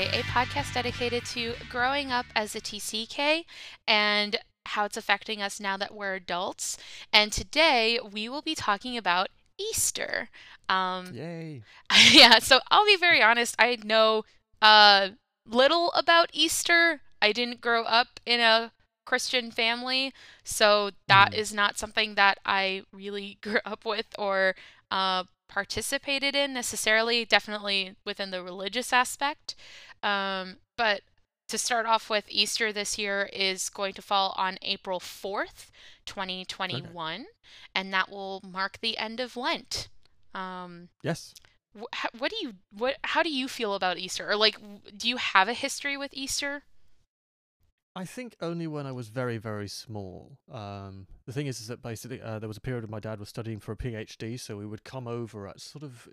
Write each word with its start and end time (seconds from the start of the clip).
Necessary, 0.00 0.20
a 0.20 0.24
podcast 0.24 0.74
dedicated 0.74 1.24
to 1.26 1.54
growing 1.68 2.10
up 2.12 2.26
as 2.34 2.54
a 2.54 2.60
TCK 2.60 3.44
and 3.86 4.36
how 4.66 4.84
it's 4.84 4.96
affecting 4.96 5.42
us 5.42 5.60
now 5.60 5.76
that 5.76 5.94
we're 5.94 6.14
adults. 6.14 6.76
And 7.12 7.32
today 7.32 7.98
we 8.12 8.28
will 8.28 8.42
be 8.42 8.54
talking 8.54 8.96
about 8.96 9.28
Easter. 9.58 10.28
Um, 10.68 11.14
Yay. 11.14 11.62
yeah, 12.10 12.38
so 12.38 12.60
I'll 12.70 12.86
be 12.86 12.96
very 12.96 13.22
honest. 13.22 13.54
I 13.58 13.78
know 13.84 14.24
uh, 14.62 15.10
little 15.46 15.90
about 15.92 16.30
Easter. 16.32 17.00
I 17.22 17.32
didn't 17.32 17.60
grow 17.60 17.82
up 17.84 18.20
in 18.26 18.40
a 18.40 18.72
Christian 19.06 19.50
family, 19.50 20.12
so 20.44 20.90
that 21.08 21.32
Mm. 21.32 21.34
is 21.34 21.52
not 21.52 21.78
something 21.78 22.14
that 22.14 22.38
I 22.44 22.82
really 22.92 23.38
grew 23.42 23.60
up 23.64 23.84
with 23.84 24.06
or 24.18 24.54
uh, 24.90 25.24
participated 25.48 26.34
in 26.36 26.52
necessarily. 26.54 27.24
Definitely 27.24 27.96
within 28.04 28.30
the 28.30 28.42
religious 28.42 28.92
aspect. 28.92 29.54
Um, 30.02 30.56
but 30.76 31.02
to 31.48 31.58
start 31.58 31.86
off 31.86 32.08
with, 32.08 32.24
Easter 32.28 32.72
this 32.72 32.96
year 32.98 33.28
is 33.32 33.68
going 33.68 33.92
to 33.94 34.02
fall 34.02 34.34
on 34.36 34.56
April 34.62 35.00
4th, 35.00 35.70
2021, 36.06 37.26
and 37.74 37.92
that 37.92 38.08
will 38.08 38.40
mark 38.48 38.78
the 38.80 38.96
end 38.98 39.20
of 39.20 39.36
Lent. 39.36 39.88
Um, 40.34 40.88
Yes. 41.02 41.34
Wh- 41.78 42.20
what 42.20 42.30
do 42.30 42.36
you 42.40 42.54
what 42.76 42.96
how 43.04 43.22
do 43.22 43.30
you 43.30 43.46
feel 43.46 43.74
about 43.74 43.96
Easter? 43.98 44.28
Or 44.28 44.36
like 44.36 44.56
do 44.96 45.08
you 45.08 45.16
have 45.18 45.48
a 45.48 45.52
history 45.52 45.96
with 45.96 46.10
Easter? 46.14 46.64
I 47.94 48.04
think 48.04 48.36
only 48.40 48.68
when 48.68 48.86
I 48.86 48.92
was 48.92 49.08
very, 49.08 49.36
very 49.38 49.68
small. 49.68 50.38
Um, 50.50 51.08
the 51.26 51.32
thing 51.32 51.48
is, 51.48 51.60
is 51.60 51.66
that 51.66 51.82
basically 51.82 52.22
uh, 52.22 52.38
there 52.38 52.48
was 52.48 52.56
a 52.56 52.60
period 52.60 52.84
when 52.84 52.90
my 52.90 53.00
dad 53.00 53.18
was 53.18 53.28
studying 53.28 53.58
for 53.58 53.72
a 53.72 53.76
PhD, 53.76 54.38
so 54.38 54.56
we 54.56 54.66
would 54.66 54.84
come 54.84 55.08
over 55.08 55.48
at 55.48 55.60
sort 55.60 55.82
of 55.82 56.08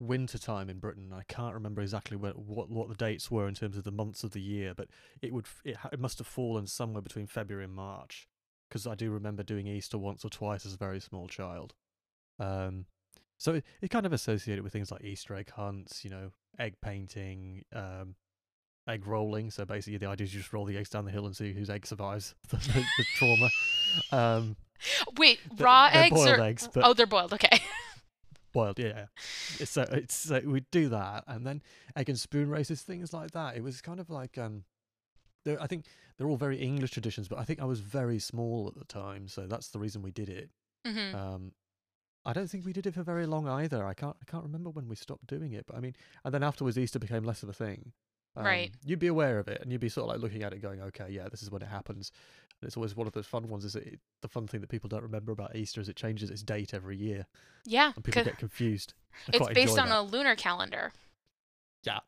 winter 0.00 0.38
time 0.38 0.68
in 0.68 0.78
Britain. 0.78 1.12
I 1.14 1.22
can't 1.28 1.54
remember 1.54 1.80
exactly 1.80 2.16
what, 2.16 2.38
what 2.38 2.70
what 2.70 2.88
the 2.88 2.94
dates 2.94 3.30
were 3.30 3.48
in 3.48 3.54
terms 3.54 3.76
of 3.76 3.84
the 3.84 3.90
months 3.90 4.24
of 4.24 4.32
the 4.32 4.40
year, 4.40 4.74
but 4.74 4.88
it 5.22 5.32
would 5.32 5.46
it, 5.64 5.76
it 5.92 6.00
must 6.00 6.18
have 6.18 6.26
fallen 6.26 6.66
somewhere 6.66 7.02
between 7.02 7.26
February 7.26 7.64
and 7.64 7.74
March, 7.74 8.28
because 8.68 8.86
I 8.86 8.94
do 8.94 9.10
remember 9.10 9.42
doing 9.42 9.66
Easter 9.66 9.98
once 9.98 10.24
or 10.24 10.30
twice 10.30 10.66
as 10.66 10.74
a 10.74 10.78
very 10.78 11.00
small 11.00 11.28
child. 11.28 11.74
Um, 12.38 12.86
so 13.38 13.54
it, 13.54 13.64
it 13.82 13.90
kind 13.90 14.06
of 14.06 14.12
associated 14.12 14.64
with 14.64 14.72
things 14.72 14.90
like 14.90 15.04
Easter 15.04 15.34
egg 15.34 15.50
hunts, 15.50 16.04
you 16.04 16.10
know, 16.10 16.32
egg 16.58 16.74
painting, 16.80 17.64
um, 17.74 18.14
egg 18.88 19.06
rolling. 19.06 19.50
So 19.50 19.64
basically, 19.64 19.98
the 19.98 20.06
idea 20.06 20.24
is 20.24 20.34
you 20.34 20.40
just 20.40 20.52
roll 20.52 20.64
the 20.64 20.76
eggs 20.76 20.90
down 20.90 21.04
the 21.04 21.10
hill 21.10 21.26
and 21.26 21.36
see 21.36 21.52
whose 21.52 21.70
egg 21.70 21.86
survives 21.86 22.34
the, 22.48 22.56
the, 22.56 22.84
the 22.98 23.04
trauma. 23.16 23.50
Um, 24.12 24.56
Wait, 25.16 25.40
raw 25.58 25.88
eggs 25.92 26.20
or 26.20 26.40
eggs, 26.40 26.68
but 26.72 26.84
Oh, 26.84 26.92
they're 26.92 27.06
boiled. 27.06 27.32
Okay. 27.32 27.60
boiled, 28.52 28.78
yeah. 28.78 29.06
So 29.64 29.82
it's 29.82 30.14
so 30.14 30.40
we'd 30.44 30.70
do 30.70 30.88
that, 30.88 31.24
and 31.26 31.46
then 31.46 31.62
egg 31.94 32.08
and 32.08 32.18
spoon 32.18 32.48
races, 32.48 32.82
things 32.82 33.12
like 33.12 33.32
that. 33.32 33.56
It 33.56 33.62
was 33.62 33.80
kind 33.80 34.00
of 34.00 34.10
like 34.10 34.38
um, 34.38 34.64
I 35.46 35.66
think 35.66 35.86
they're 36.16 36.26
all 36.26 36.36
very 36.36 36.58
English 36.58 36.90
traditions, 36.90 37.28
but 37.28 37.38
I 37.38 37.44
think 37.44 37.60
I 37.60 37.64
was 37.64 37.80
very 37.80 38.18
small 38.18 38.68
at 38.68 38.78
the 38.78 38.84
time, 38.84 39.28
so 39.28 39.46
that's 39.46 39.68
the 39.68 39.78
reason 39.78 40.02
we 40.02 40.10
did 40.10 40.28
it. 40.28 40.50
hmm 40.84 41.14
Um, 41.14 41.52
I 42.24 42.32
don't 42.32 42.48
think 42.50 42.66
we 42.66 42.72
did 42.72 42.86
it 42.88 42.94
for 42.94 43.04
very 43.04 43.24
long 43.24 43.46
either. 43.48 43.86
I 43.86 43.94
can't 43.94 44.16
I 44.20 44.24
can't 44.28 44.42
remember 44.42 44.70
when 44.70 44.88
we 44.88 44.96
stopped 44.96 45.26
doing 45.28 45.52
it, 45.52 45.64
but 45.66 45.76
I 45.76 45.80
mean, 45.80 45.94
and 46.24 46.34
then 46.34 46.42
afterwards 46.42 46.76
Easter 46.76 46.98
became 46.98 47.22
less 47.22 47.42
of 47.44 47.48
a 47.48 47.52
thing. 47.52 47.92
Right. 48.34 48.68
Um, 48.68 48.80
You'd 48.84 48.98
be 48.98 49.06
aware 49.06 49.38
of 49.38 49.48
it, 49.48 49.62
and 49.62 49.72
you'd 49.72 49.80
be 49.80 49.88
sort 49.88 50.04
of 50.08 50.14
like 50.14 50.20
looking 50.22 50.42
at 50.42 50.52
it, 50.52 50.60
going, 50.60 50.80
"Okay, 50.82 51.06
yeah, 51.10 51.28
this 51.30 51.42
is 51.42 51.50
when 51.50 51.62
it 51.62 51.68
happens." 51.68 52.10
And 52.62 52.66
it's 52.68 52.76
always 52.76 52.96
one 52.96 53.06
of 53.06 53.12
those 53.12 53.26
fun 53.26 53.48
ones. 53.48 53.64
Is 53.64 53.76
it, 53.76 54.00
the 54.22 54.28
fun 54.28 54.46
thing 54.46 54.60
that 54.62 54.70
people 54.70 54.88
don't 54.88 55.02
remember 55.02 55.30
about 55.32 55.54
Easter 55.54 55.80
is 55.80 55.88
it 55.88 55.96
changes 55.96 56.30
its 56.30 56.42
date 56.42 56.72
every 56.72 56.96
year, 56.96 57.26
Yeah. 57.66 57.92
and 57.94 58.02
people 58.04 58.24
get 58.24 58.38
confused. 58.38 58.94
I 59.32 59.36
It's 59.36 59.48
based 59.48 59.78
on 59.78 59.88
that. 59.90 59.98
a 59.98 60.02
lunar 60.02 60.34
calendar. 60.36 60.92
Yeah. 61.84 62.00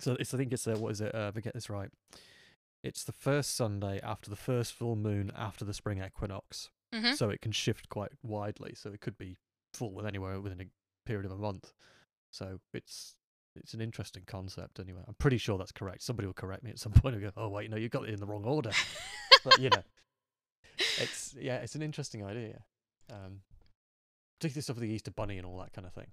So 0.00 0.16
it's 0.18 0.34
I 0.34 0.38
think 0.38 0.52
it's 0.52 0.66
uh, 0.66 0.74
what 0.76 0.90
is 0.92 1.00
it? 1.00 1.14
Uh, 1.14 1.28
if 1.28 1.36
I 1.36 1.40
get 1.40 1.54
this 1.54 1.70
right, 1.70 1.88
it's 2.82 3.04
the 3.04 3.12
first 3.12 3.54
Sunday 3.56 4.00
after 4.02 4.28
the 4.28 4.36
first 4.36 4.72
full 4.72 4.96
moon 4.96 5.30
after 5.36 5.64
the 5.64 5.72
spring 5.74 6.02
equinox. 6.04 6.70
hmm 6.92 7.12
so 7.12 7.30
it 7.30 7.40
can 7.40 7.52
shift 7.52 7.88
quite 7.88 8.10
widely. 8.22 8.74
So 8.74 8.90
it 8.92 9.00
could 9.00 9.16
be 9.16 9.36
full 9.72 9.92
with 9.94 10.04
anywhere 10.06 10.40
within 10.40 10.60
a 10.60 10.64
period 11.06 11.26
of 11.26 11.32
a 11.32 11.36
month. 11.36 11.72
So 12.32 12.58
it's 12.72 13.14
it's 13.56 13.72
an 13.72 13.80
interesting 13.80 14.24
concept 14.26 14.80
anyway. 14.80 15.02
I'm 15.06 15.14
pretty 15.14 15.38
sure 15.38 15.56
that's 15.58 15.70
correct. 15.70 16.02
Somebody 16.02 16.26
will 16.26 16.34
correct 16.34 16.64
me 16.64 16.70
at 16.70 16.78
some 16.80 16.90
point 17.00 17.14
and 17.14 17.22
go, 17.24 17.30
"Oh 17.36 17.48
wait, 17.48 17.70
no, 17.70 17.76
you 17.76 17.88
got 17.88 18.02
it 18.08 18.10
in 18.12 18.18
the 18.20 18.26
wrong 18.26 18.44
order." 18.44 18.72
but 19.44 19.58
you 19.58 19.70
know, 19.70 19.82
it's 20.98 21.34
yeah, 21.38 21.56
it's 21.56 21.74
an 21.74 21.82
interesting 21.82 22.24
idea. 22.24 22.62
Um, 23.12 23.40
particularly 24.38 24.62
stuff 24.62 24.76
with 24.76 24.82
the 24.82 24.94
Easter 24.94 25.10
Bunny 25.10 25.38
and 25.38 25.46
all 25.46 25.58
that 25.58 25.72
kind 25.72 25.86
of 25.86 25.92
thing. 25.92 26.06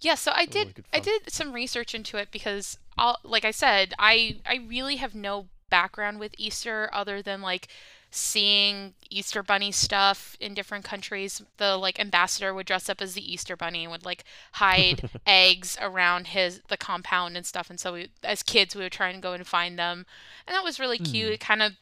Yeah, 0.00 0.14
so 0.14 0.32
I 0.34 0.46
did 0.46 0.84
I 0.92 1.00
did 1.00 1.30
some 1.30 1.52
research 1.52 1.94
into 1.94 2.16
it 2.16 2.30
because 2.30 2.78
I'll, 2.96 3.18
like 3.22 3.44
I 3.44 3.50
said, 3.50 3.94
I 3.98 4.36
I 4.46 4.60
really 4.66 4.96
have 4.96 5.14
no 5.14 5.46
background 5.70 6.18
with 6.18 6.34
Easter 6.38 6.88
other 6.92 7.20
than 7.22 7.42
like 7.42 7.68
seeing 8.10 8.94
Easter 9.10 9.42
bunny 9.42 9.70
stuff 9.70 10.34
in 10.40 10.54
different 10.54 10.84
countries. 10.84 11.42
The 11.58 11.76
like 11.76 12.00
ambassador 12.00 12.54
would 12.54 12.66
dress 12.66 12.88
up 12.88 13.02
as 13.02 13.14
the 13.14 13.32
Easter 13.32 13.56
bunny 13.56 13.84
and 13.84 13.92
would 13.92 14.04
like 14.04 14.24
hide 14.52 15.10
eggs 15.26 15.76
around 15.80 16.28
his 16.28 16.62
the 16.68 16.76
compound 16.76 17.36
and 17.36 17.44
stuff. 17.44 17.68
And 17.68 17.78
so 17.78 17.92
we, 17.92 18.08
as 18.24 18.42
kids, 18.42 18.74
we 18.74 18.82
would 18.82 18.92
try 18.92 19.10
and 19.10 19.22
go 19.22 19.34
and 19.34 19.46
find 19.46 19.78
them, 19.78 20.06
and 20.46 20.54
that 20.54 20.64
was 20.64 20.80
really 20.80 20.98
cute. 20.98 21.30
Mm. 21.30 21.34
It 21.34 21.40
kind 21.40 21.62
of 21.62 21.72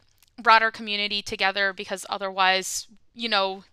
brought 0.41 0.63
our 0.63 0.71
community 0.71 1.23
together 1.23 1.73
because 1.73 2.07
otherwise, 2.11 2.87
you 3.15 3.29
know, 3.29 3.65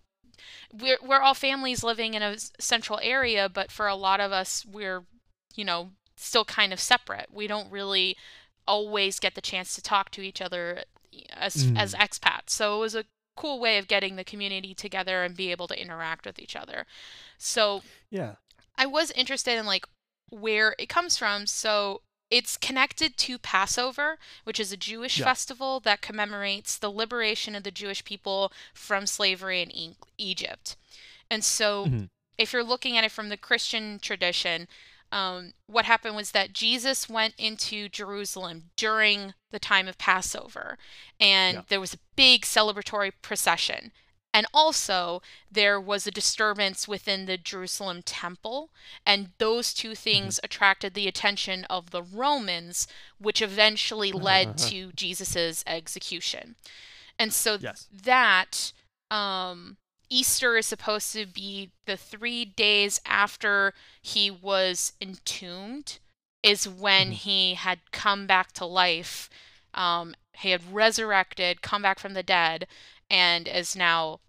we're 0.72 0.98
we're 1.02 1.20
all 1.20 1.34
families 1.34 1.84
living 1.84 2.14
in 2.14 2.22
a 2.22 2.36
central 2.58 2.98
area, 3.02 3.48
but 3.48 3.70
for 3.70 3.86
a 3.86 3.94
lot 3.94 4.20
of 4.20 4.32
us, 4.32 4.64
we're 4.70 5.04
you 5.54 5.64
know 5.64 5.90
still 6.16 6.44
kind 6.44 6.72
of 6.72 6.80
separate. 6.80 7.28
We 7.32 7.46
don't 7.46 7.70
really 7.70 8.16
always 8.66 9.18
get 9.20 9.34
the 9.34 9.40
chance 9.40 9.74
to 9.74 9.82
talk 9.82 10.10
to 10.12 10.22
each 10.22 10.40
other 10.40 10.84
as 11.32 11.68
as 11.76 11.94
Mm. 11.94 11.98
expats. 12.00 12.50
So 12.50 12.76
it 12.76 12.80
was 12.80 12.94
a 12.94 13.04
cool 13.36 13.58
way 13.60 13.78
of 13.78 13.88
getting 13.88 14.16
the 14.16 14.24
community 14.24 14.74
together 14.74 15.24
and 15.24 15.36
be 15.36 15.50
able 15.50 15.66
to 15.68 15.80
interact 15.80 16.24
with 16.24 16.38
each 16.38 16.56
other. 16.56 16.86
So 17.38 17.82
Yeah. 18.10 18.36
I 18.76 18.86
was 18.86 19.10
interested 19.12 19.58
in 19.58 19.66
like 19.66 19.86
where 20.30 20.74
it 20.78 20.88
comes 20.88 21.16
from. 21.16 21.46
So 21.46 22.02
it's 22.30 22.56
connected 22.56 23.16
to 23.18 23.38
Passover, 23.38 24.18
which 24.44 24.58
is 24.58 24.72
a 24.72 24.76
Jewish 24.76 25.18
Yeah. 25.18 25.24
festival 25.26 25.80
that 25.80 26.00
commemorates 26.00 26.76
the 26.76 26.90
liberation 26.90 27.54
of 27.54 27.62
the 27.64 27.70
Jewish 27.70 28.04
people 28.04 28.52
from 28.72 29.06
slavery 29.06 29.62
in 29.62 29.70
e- 29.70 29.96
Egypt. 30.18 30.76
And 31.30 31.44
so 31.44 31.86
Mhm. 31.86 32.08
if 32.38 32.52
you're 32.52 32.64
looking 32.64 32.96
at 32.96 33.04
it 33.04 33.12
from 33.12 33.28
the 33.28 33.36
Christian 33.36 33.98
tradition, 33.98 34.68
um, 35.12 35.54
what 35.66 35.84
happened 35.84 36.16
was 36.16 36.32
that 36.32 36.52
Jesus 36.52 37.08
went 37.08 37.34
into 37.38 37.88
Jerusalem 37.88 38.70
during 38.76 39.34
the 39.50 39.60
time 39.60 39.86
of 39.86 39.98
Passover, 39.98 40.76
and 41.20 41.58
Yeah. 41.58 41.62
there 41.68 41.80
was 41.80 41.94
a 41.94 41.98
big 42.16 42.42
celebratory 42.42 43.12
procession. 43.22 43.92
And 44.34 44.46
also, 44.52 45.22
there 45.50 45.80
was 45.80 46.06
a 46.06 46.12
disturbance 46.12 46.88
within 46.88 47.26
the 47.26 47.38
Jerusalem 47.38 48.02
temple, 48.02 48.70
and 49.06 49.32
those 49.38 49.72
two 49.72 49.94
things 49.94 50.40
attracted 50.44 50.94
the 50.94 51.08
attention 51.08 51.64
of 51.66 51.90
the 51.92 52.02
Romans, 52.02 52.88
which 53.18 53.40
eventually 53.40 54.12
led 54.12 54.56
Uh-huh. 54.56 54.70
to 54.70 54.92
Jesus's 54.92 55.64
execution. 55.66 56.56
And 57.18 57.32
so 57.32 57.58
Yes. 57.58 57.88
that 57.92 58.72
um, 59.10 59.76
Easter 60.10 60.56
is 60.56 60.66
supposed 60.66 61.12
to 61.12 61.26
be 61.26 61.70
the 61.86 61.96
three 61.96 62.44
days 62.44 63.00
after 63.06 63.74
he 64.02 64.30
was 64.30 64.92
entombed, 65.00 65.98
is 66.42 66.68
when 66.68 67.10
Mhm. 67.10 67.12
he 67.12 67.54
had 67.54 67.90
come 67.92 68.26
back 68.26 68.52
to 68.52 68.66
life. 68.66 69.30
Um, 69.74 70.14
he 70.34 70.50
had 70.50 70.72
resurrected, 70.72 71.62
come 71.62 71.82
back 71.82 71.98
from 71.98 72.14
the 72.14 72.22
dead, 72.22 72.66
and 73.10 73.48
is 73.48 73.76
now 73.76 74.20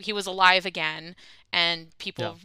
he 0.00 0.12
was 0.12 0.26
alive 0.26 0.66
again. 0.66 1.16
And 1.52 1.96
people 1.98 2.38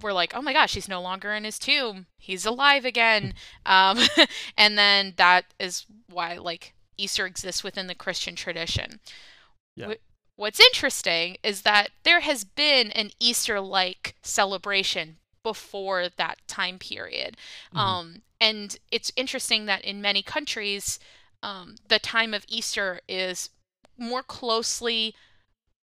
were 0.00 0.12
like, 0.12 0.34
"Oh 0.34 0.42
my 0.42 0.52
gosh, 0.52 0.74
he's 0.74 0.88
no 0.88 1.00
longer 1.00 1.32
in 1.32 1.44
his 1.44 1.58
tomb. 1.58 2.06
He's 2.18 2.44
alive 2.44 2.84
again." 2.84 3.34
um, 3.66 3.98
and 4.56 4.76
then 4.76 5.14
that 5.16 5.46
is 5.58 5.86
why 6.08 6.36
like 6.36 6.74
Easter 6.96 7.26
exists 7.26 7.62
within 7.62 7.86
the 7.86 7.94
Christian 7.94 8.34
tradition. 8.34 9.00
Yeah. 9.76 9.94
What's 10.36 10.60
interesting 10.60 11.36
is 11.42 11.62
that 11.62 11.90
there 12.04 12.20
has 12.20 12.44
been 12.44 12.92
an 12.92 13.10
Easter 13.18 13.60
like 13.60 14.14
celebration 14.22 15.16
before 15.42 16.08
that 16.08 16.38
time 16.46 16.78
period. 16.78 17.36
Mhm. 17.74 17.78
Um, 17.78 18.22
and 18.40 18.78
it's 18.90 19.10
interesting 19.16 19.66
that 19.66 19.82
in 19.84 20.00
many 20.00 20.22
countries, 20.22 21.00
um, 21.42 21.76
the 21.88 21.98
time 21.98 22.34
of 22.34 22.44
Easter 22.48 23.00
is 23.08 23.50
more 23.96 24.22
closely, 24.22 25.14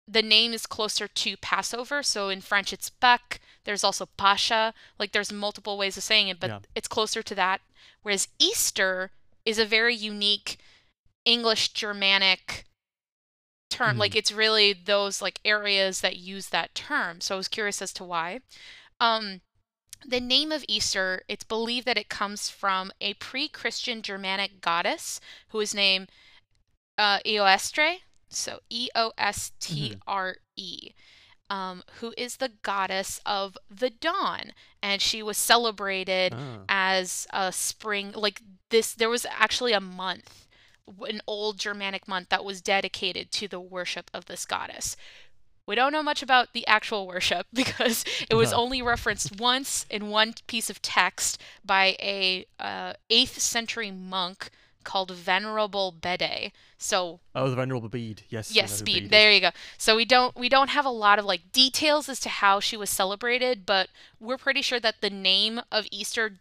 the 0.06 0.22
name 0.22 0.52
is 0.52 0.66
closer 0.66 1.08
to 1.08 1.36
Passover. 1.38 2.02
So 2.02 2.28
in 2.28 2.40
French, 2.40 2.72
it's 2.72 2.90
Pâques. 2.90 3.38
There's 3.64 3.84
also 3.84 4.06
Pascha. 4.16 4.74
Like 4.98 5.12
there's 5.12 5.32
multiple 5.32 5.78
ways 5.78 5.96
of 5.96 6.02
saying 6.02 6.28
it, 6.28 6.38
but 6.40 6.50
Yeah. 6.50 6.58
it's 6.74 6.88
closer 6.88 7.22
to 7.22 7.34
that. 7.34 7.62
Whereas 8.02 8.28
Easter 8.38 9.10
is 9.44 9.58
a 9.58 9.64
very 9.64 9.94
unique 9.94 10.58
English 11.24 11.70
Germanic 11.70 12.66
term. 13.70 13.96
Mhm. 13.96 14.00
Like 14.00 14.14
it's 14.14 14.30
really 14.32 14.72
those 14.74 15.22
like 15.22 15.40
areas 15.44 16.00
that 16.02 16.16
use 16.16 16.50
that 16.50 16.74
term. 16.74 17.20
So 17.20 17.34
I 17.34 17.38
was 17.38 17.48
curious 17.48 17.80
as 17.80 17.92
to 17.94 18.04
why. 18.04 18.40
Um, 19.00 19.40
the 20.06 20.20
name 20.20 20.52
of 20.52 20.64
Easter, 20.68 21.24
it's 21.28 21.44
believed 21.44 21.86
that 21.86 21.96
it 21.96 22.10
comes 22.10 22.50
from 22.50 22.92
a 23.00 23.14
pre-Christian 23.14 24.02
Germanic 24.02 24.60
goddess 24.60 25.18
who 25.48 25.60
is 25.60 25.74
named 25.74 26.10
uh, 26.98 27.18
Eostre, 27.24 28.02
so 28.28 28.60
E 28.70 28.88
O 28.94 29.12
S 29.18 29.52
T 29.60 29.96
R 30.06 30.36
E, 30.56 30.90
um, 31.50 31.82
who 32.00 32.12
is 32.16 32.36
the 32.36 32.50
goddess 32.62 33.20
of 33.26 33.56
the 33.70 33.90
dawn, 33.90 34.52
and 34.82 35.00
she 35.02 35.22
was 35.22 35.36
celebrated 35.36 36.34
Ah. 36.36 36.64
as 36.68 37.26
a 37.32 37.52
spring. 37.52 38.12
Like 38.12 38.40
this, 38.70 38.92
there 38.94 39.10
was 39.10 39.26
actually 39.30 39.72
a 39.72 39.80
month, 39.80 40.46
an 41.08 41.20
old 41.26 41.58
Germanic 41.58 42.06
month 42.08 42.28
that 42.30 42.44
was 42.44 42.60
dedicated 42.60 43.30
to 43.32 43.48
the 43.48 43.60
worship 43.60 44.10
of 44.14 44.26
this 44.26 44.44
goddess. 44.44 44.96
We 45.66 45.74
don't 45.76 45.92
know 45.92 46.02
much 46.02 46.22
about 46.22 46.52
the 46.52 46.66
actual 46.66 47.06
worship 47.06 47.46
because 47.54 48.04
it 48.28 48.34
was 48.34 48.50
No. 48.50 48.58
only 48.58 48.82
referenced 48.82 49.38
once 49.40 49.86
in 49.88 50.08
one 50.10 50.34
piece 50.46 50.68
of 50.68 50.82
text 50.82 51.40
by 51.64 51.96
a 52.00 52.44
uh, 52.58 52.94
8th 53.10 53.38
century 53.40 53.90
monk 53.90 54.50
called 54.84 55.10
Venerable 55.10 55.90
Bede. 55.92 56.52
So 56.78 57.20
Oh, 57.34 57.50
the 57.50 57.56
Venerable 57.56 57.88
Bede. 57.88 58.22
Yes. 58.28 58.54
Yes, 58.54 58.78
speed. 58.78 59.04
Bede. 59.04 59.10
There 59.10 59.32
you 59.32 59.40
go. 59.40 59.50
So 59.78 59.96
we 59.96 60.04
don't 60.04 60.36
we 60.36 60.48
don't 60.48 60.70
have 60.70 60.84
a 60.86 60.90
lot 60.90 61.18
of 61.18 61.24
like 61.24 61.50
details 61.52 62.08
as 62.08 62.20
to 62.20 62.28
how 62.28 62.60
she 62.60 62.76
was 62.76 62.90
celebrated, 62.90 63.64
but 63.66 63.88
we're 64.20 64.38
pretty 64.38 64.62
sure 64.62 64.80
that 64.80 64.96
the 65.00 65.10
name 65.10 65.60
of 65.72 65.86
Easter 65.90 66.38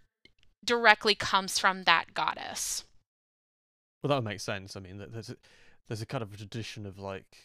directly 0.63 1.15
comes 1.15 1.57
from 1.59 1.83
that 1.83 2.13
goddess. 2.13 2.85
Well, 4.01 4.09
that 4.09 4.15
would 4.15 4.25
make 4.25 4.39
sense. 4.41 4.75
I 4.75 4.79
mean, 4.81 4.97
there's 4.97 5.29
a, 5.29 5.37
there's 5.87 6.01
a 6.01 6.05
kind 6.05 6.21
of 6.21 6.33
a 6.33 6.37
tradition 6.37 6.85
of 6.85 6.99
like, 6.99 7.37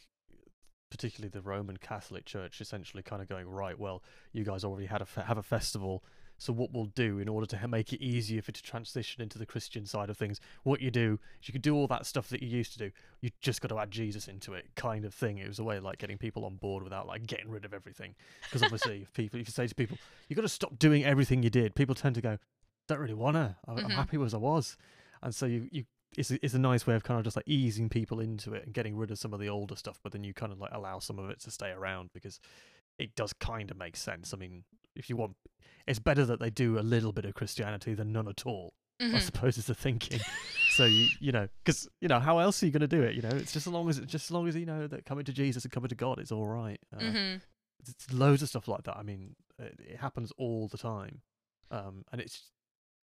particularly 0.91 1.31
the 1.31 1.41
Roman 1.41 1.77
Catholic 1.77 2.25
Church, 2.25 2.61
essentially 2.61 3.03
kind 3.03 3.23
of 3.23 3.29
going 3.29 3.49
right. 3.49 3.79
Well, 3.79 4.03
you 4.33 4.45
guys 4.45 4.65
already 4.65 4.87
had 4.87 5.03
a 5.03 5.07
fe- 5.07 5.23
have 5.27 5.39
a 5.39 5.43
festival, 5.43 6.03
so 6.39 6.53
what 6.53 6.73
we'll 6.73 6.87
do 6.87 7.19
in 7.19 7.29
order 7.29 7.47
to 7.47 7.69
make 7.69 7.93
it 7.93 8.01
easier 8.01 8.41
for 8.41 8.53
to 8.53 8.63
transition 8.63 9.21
into 9.23 9.39
the 9.39 9.45
Christian 9.47 9.85
side 9.87 10.09
of 10.09 10.17
things, 10.17 10.41
what 10.63 10.81
you 10.81 10.91
do 10.91 11.19
is 11.43 11.49
you 11.49 11.53
can 11.53 11.61
do 11.61 11.75
all 11.75 11.87
that 11.89 12.07
stuff 12.07 12.29
that 12.29 12.43
you 12.43 12.49
used 12.49 12.73
to 12.73 12.79
do. 12.79 12.91
You 13.21 13.31
just 13.41 13.61
got 13.61 13.69
to 13.69 13.79
add 13.79 13.91
Jesus 13.91 14.29
into 14.29 14.55
it, 14.55 14.67
kind 14.77 15.05
of 15.05 15.13
thing. 15.13 15.39
It 15.39 15.49
was 15.49 15.59
a 15.59 15.65
way 15.65 15.77
of 15.77 15.85
like 15.85 15.99
getting 15.99 16.17
people 16.17 16.45
on 16.45 16.57
board 16.57 16.85
without 16.85 17.07
like 17.07 17.27
getting 17.27 17.51
rid 17.51 17.65
of 17.65 17.75
everything. 17.75 18.15
Because 18.45 18.63
obviously, 18.63 19.03
if 19.03 19.13
people, 19.13 19.41
if 19.41 19.49
you 19.49 19.53
say 19.53 19.67
to 19.67 19.75
people, 19.75 19.99
you 20.29 20.37
got 20.37 20.43
to 20.43 20.49
stop 20.49 20.79
doing 20.79 21.05
everything 21.05 21.43
you 21.43 21.51
did, 21.51 21.75
people 21.75 21.95
tend 21.95 22.15
to 22.15 22.21
go, 22.21 22.39
don't 22.87 23.01
really 23.01 23.15
wanna. 23.15 23.59
I'm 23.67 23.79
Mhm. 23.79 23.95
happy 23.95 24.23
as 24.23 24.33
I 24.33 24.39
was, 24.39 24.77
and 25.23 25.35
so 25.35 25.45
you 25.47 25.69
you 25.71 25.85
it's 26.17 26.31
a, 26.31 26.43
it's 26.43 26.55
a 26.55 26.59
nice 26.59 26.87
way 26.87 26.95
of 26.95 27.05
kind 27.05 27.19
of 27.19 27.25
just 27.25 27.37
like 27.37 27.47
easing 27.47 27.89
people 27.91 28.19
into 28.19 28.55
it 28.55 28.65
and 28.65 28.73
getting 28.73 28.97
rid 28.97 29.11
of 29.11 29.19
some 29.19 29.35
of 29.35 29.41
the 29.41 29.49
older 29.49 29.77
stuff, 29.77 30.01
but 30.03 30.11
then 30.13 30.25
you 30.25 30.33
kind 30.33 30.53
of 30.53 30.59
like 30.59 30.71
allow 30.73 30.99
some 30.99 31.19
of 31.19 31.29
it 31.29 31.39
to 31.41 31.51
stay 31.51 31.71
around 31.71 32.11
because 32.15 32.41
it 32.99 33.15
does 33.15 33.35
kind 33.35 33.71
of 33.71 33.77
make 33.77 33.95
sense. 33.95 34.33
I 34.33 34.39
mean, 34.39 34.65
if 34.99 35.09
you 35.09 35.17
want, 35.17 35.37
it's 35.87 35.99
better 35.99 36.27
that 36.27 36.41
they 36.41 36.51
do 36.51 36.79
a 36.79 36.81
little 36.81 37.13
bit 37.13 37.25
of 37.25 37.35
Christianity 37.35 37.95
than 37.95 38.13
none 38.13 38.29
at 38.29 38.45
all. 38.47 38.75
I 39.01 39.05
Mhm. 39.05 39.23
suppose 39.23 39.57
is 39.57 39.67
the 39.67 39.75
thinking. 39.77 40.21
so 40.77 40.85
you 40.85 41.07
you 41.21 41.31
know 41.33 41.49
because 41.65 41.89
you 42.01 42.09
know 42.09 42.19
how 42.19 42.39
else 42.41 42.61
are 42.63 42.67
you 42.67 42.73
going 42.73 42.81
to 42.81 42.89
do 42.89 43.03
it? 43.03 43.15
You 43.15 43.23
know, 43.23 43.29
it's 43.37 43.53
just 43.53 43.67
as 43.69 43.73
long 43.73 43.89
as 43.89 44.01
just 44.01 44.27
as 44.27 44.31
long 44.33 44.49
as 44.49 44.57
you 44.57 44.67
know 44.67 44.87
that 44.89 45.05
coming 45.07 45.25
to 45.25 45.33
Jesus 45.33 45.65
and 45.65 45.73
coming 45.73 45.89
to 45.89 45.95
God 45.95 46.19
is 46.21 46.33
all 46.33 46.47
right. 46.47 46.81
Uh, 46.93 47.01
Mhm. 47.01 47.41
it's 47.81 48.13
loads 48.13 48.43
of 48.43 48.49
stuff 48.49 48.67
like 48.67 48.83
that. 48.85 48.97
I 48.97 49.03
mean, 49.05 49.37
it, 49.59 49.79
it 49.79 49.97
happens 49.99 50.33
all 50.37 50.67
the 50.67 50.79
time, 50.79 51.23
um, 51.71 52.05
and 52.11 52.21
it's 52.21 52.51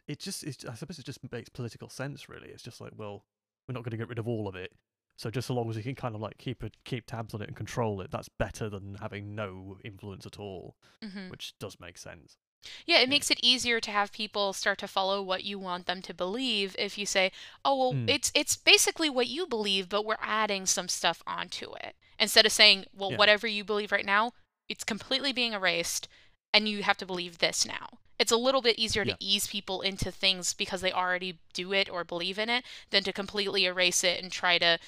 it 0.07 0.19
just 0.19 0.43
it's, 0.43 0.65
I 0.65 0.73
suppose 0.75 0.99
it 0.99 1.05
just 1.05 1.19
makes 1.31 1.47
political 1.49 1.87
sense. 1.89 2.27
Really, 2.27 2.49
it's 2.49 2.61
just 2.63 2.81
like, 2.81 2.91
well, 2.95 3.25
we're 3.67 3.73
not 3.73 3.83
going 3.83 3.91
to 3.91 3.97
get 3.97 4.09
rid 4.09 4.19
of 4.19 4.27
all 4.27 4.47
of 4.49 4.55
it. 4.55 4.73
So 5.17 5.29
just 5.31 5.47
so 5.47 5.53
long 5.53 5.69
as 5.69 5.77
you 5.77 5.83
can 5.83 5.95
kind 5.95 6.13
of 6.15 6.21
like 6.21 6.37
keep 6.37 6.63
it, 6.63 6.75
keep 6.83 7.05
tabs 7.05 7.33
on 7.33 7.41
it 7.41 7.47
and 7.47 7.55
control 7.55 8.01
it, 8.01 8.11
that's 8.11 8.29
better 8.29 8.69
than 8.69 8.95
having 8.95 9.33
no 9.33 9.77
influence 9.83 10.25
at 10.25 10.39
all, 10.39 10.75
Mhm. 11.01 11.29
which 11.29 11.53
does 11.59 11.79
make 11.79 11.97
sense. 11.97 12.37
Yeah, 12.85 12.97
it 12.97 13.01
Yeah. 13.01 13.05
makes 13.09 13.29
it 13.31 13.39
easier 13.43 13.79
to 13.79 13.91
have 13.91 14.11
people 14.11 14.51
start 14.51 14.79
to 14.79 14.87
follow 14.87 15.21
what 15.21 15.43
you 15.43 15.59
want 15.59 15.85
them 15.85 16.01
to 16.01 16.13
believe 16.13 16.75
if 16.79 16.97
you 16.97 17.05
say, 17.05 17.31
"Oh, 17.63 17.75
well, 17.77 17.93
Mm. 17.93 18.09
it's 18.09 18.31
it's 18.33 18.57
basically 18.57 19.09
what 19.09 19.27
you 19.27 19.45
believe, 19.47 19.87
but 19.87 20.03
we're 20.03 20.17
adding 20.19 20.65
some 20.65 20.89
stuff 20.89 21.21
onto 21.27 21.73
it." 21.75 21.95
Instead 22.19 22.45
of 22.45 22.51
saying, 22.51 22.85
"Well, 22.91 23.11
Yeah. 23.11 23.17
whatever 23.17 23.47
you 23.47 23.63
believe 23.63 23.91
right 23.91 24.05
now, 24.05 24.33
it's 24.67 24.83
completely 24.83 25.31
being 25.31 25.53
erased 25.53 26.07
and 26.53 26.67
you 26.67 26.83
have 26.83 26.97
to 26.97 27.05
believe 27.05 27.37
this 27.37 27.65
now." 27.65 27.99
It's 28.17 28.31
a 28.31 28.37
little 28.37 28.61
bit 28.61 28.79
easier 28.79 29.03
Yeah. 29.03 29.13
to 29.15 29.23
ease 29.23 29.45
people 29.47 29.81
into 29.81 30.11
things 30.11 30.53
because 30.53 30.81
they 30.81 30.91
already 30.91 31.37
do 31.53 31.71
it 31.73 31.89
or 31.89 32.03
believe 32.03 32.39
in 32.39 32.49
it 32.49 32.65
than 32.89 33.03
to 33.03 33.13
completely 33.13 33.65
erase 33.65 34.03
it 34.03 34.23
and 34.23 34.31
try 34.31 34.57
to 34.57 34.79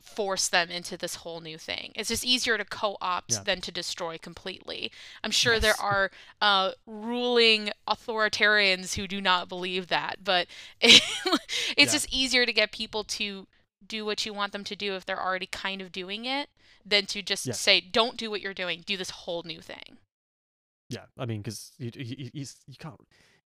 force 0.00 0.48
them 0.48 0.70
into 0.70 0.96
this 0.96 1.16
whole 1.16 1.40
new 1.40 1.58
thing. 1.58 1.92
It's 1.94 2.08
just 2.08 2.24
easier 2.24 2.56
to 2.58 2.64
co-opt 2.64 3.32
Yeah. 3.32 3.42
than 3.44 3.60
to 3.62 3.72
destroy 3.72 4.18
completely. 4.18 4.90
I'm 5.22 5.30
sure 5.30 5.60
there 5.60 5.78
are 5.80 6.10
uh, 6.40 6.72
ruling 6.86 7.70
authoritarians 7.88 8.94
who 8.96 9.06
do 9.06 9.20
not 9.20 9.48
believe 9.48 9.88
that, 9.88 10.24
but 10.24 10.46
it's 10.80 11.00
Yeah. 11.76 11.84
just 11.84 12.12
easier 12.12 12.46
to 12.46 12.52
get 12.52 12.72
people 12.72 13.04
to 13.04 13.46
do 13.86 14.04
what 14.04 14.24
you 14.26 14.32
want 14.32 14.52
them 14.52 14.64
to 14.64 14.76
do 14.76 14.94
if 14.94 15.04
they're 15.06 15.22
already 15.22 15.46
kind 15.46 15.80
of 15.80 15.92
doing 15.92 16.24
it 16.24 16.48
than 16.84 17.06
to 17.06 17.22
just 17.22 17.52
say, 17.54 17.80
"Don't 17.80 18.16
do 18.16 18.30
what 18.30 18.40
you're 18.40 18.54
doing. 18.54 18.82
Do 18.86 18.96
this 18.96 19.10
whole 19.10 19.42
new 19.42 19.60
thing." 19.60 19.98
Yeah, 20.88 21.04
I 21.18 21.24
mean, 21.26 21.40
because 21.40 21.72
you, 21.78 21.90
you, 21.94 22.30
you 22.32 22.46
you 22.66 22.74
can't. 22.78 23.00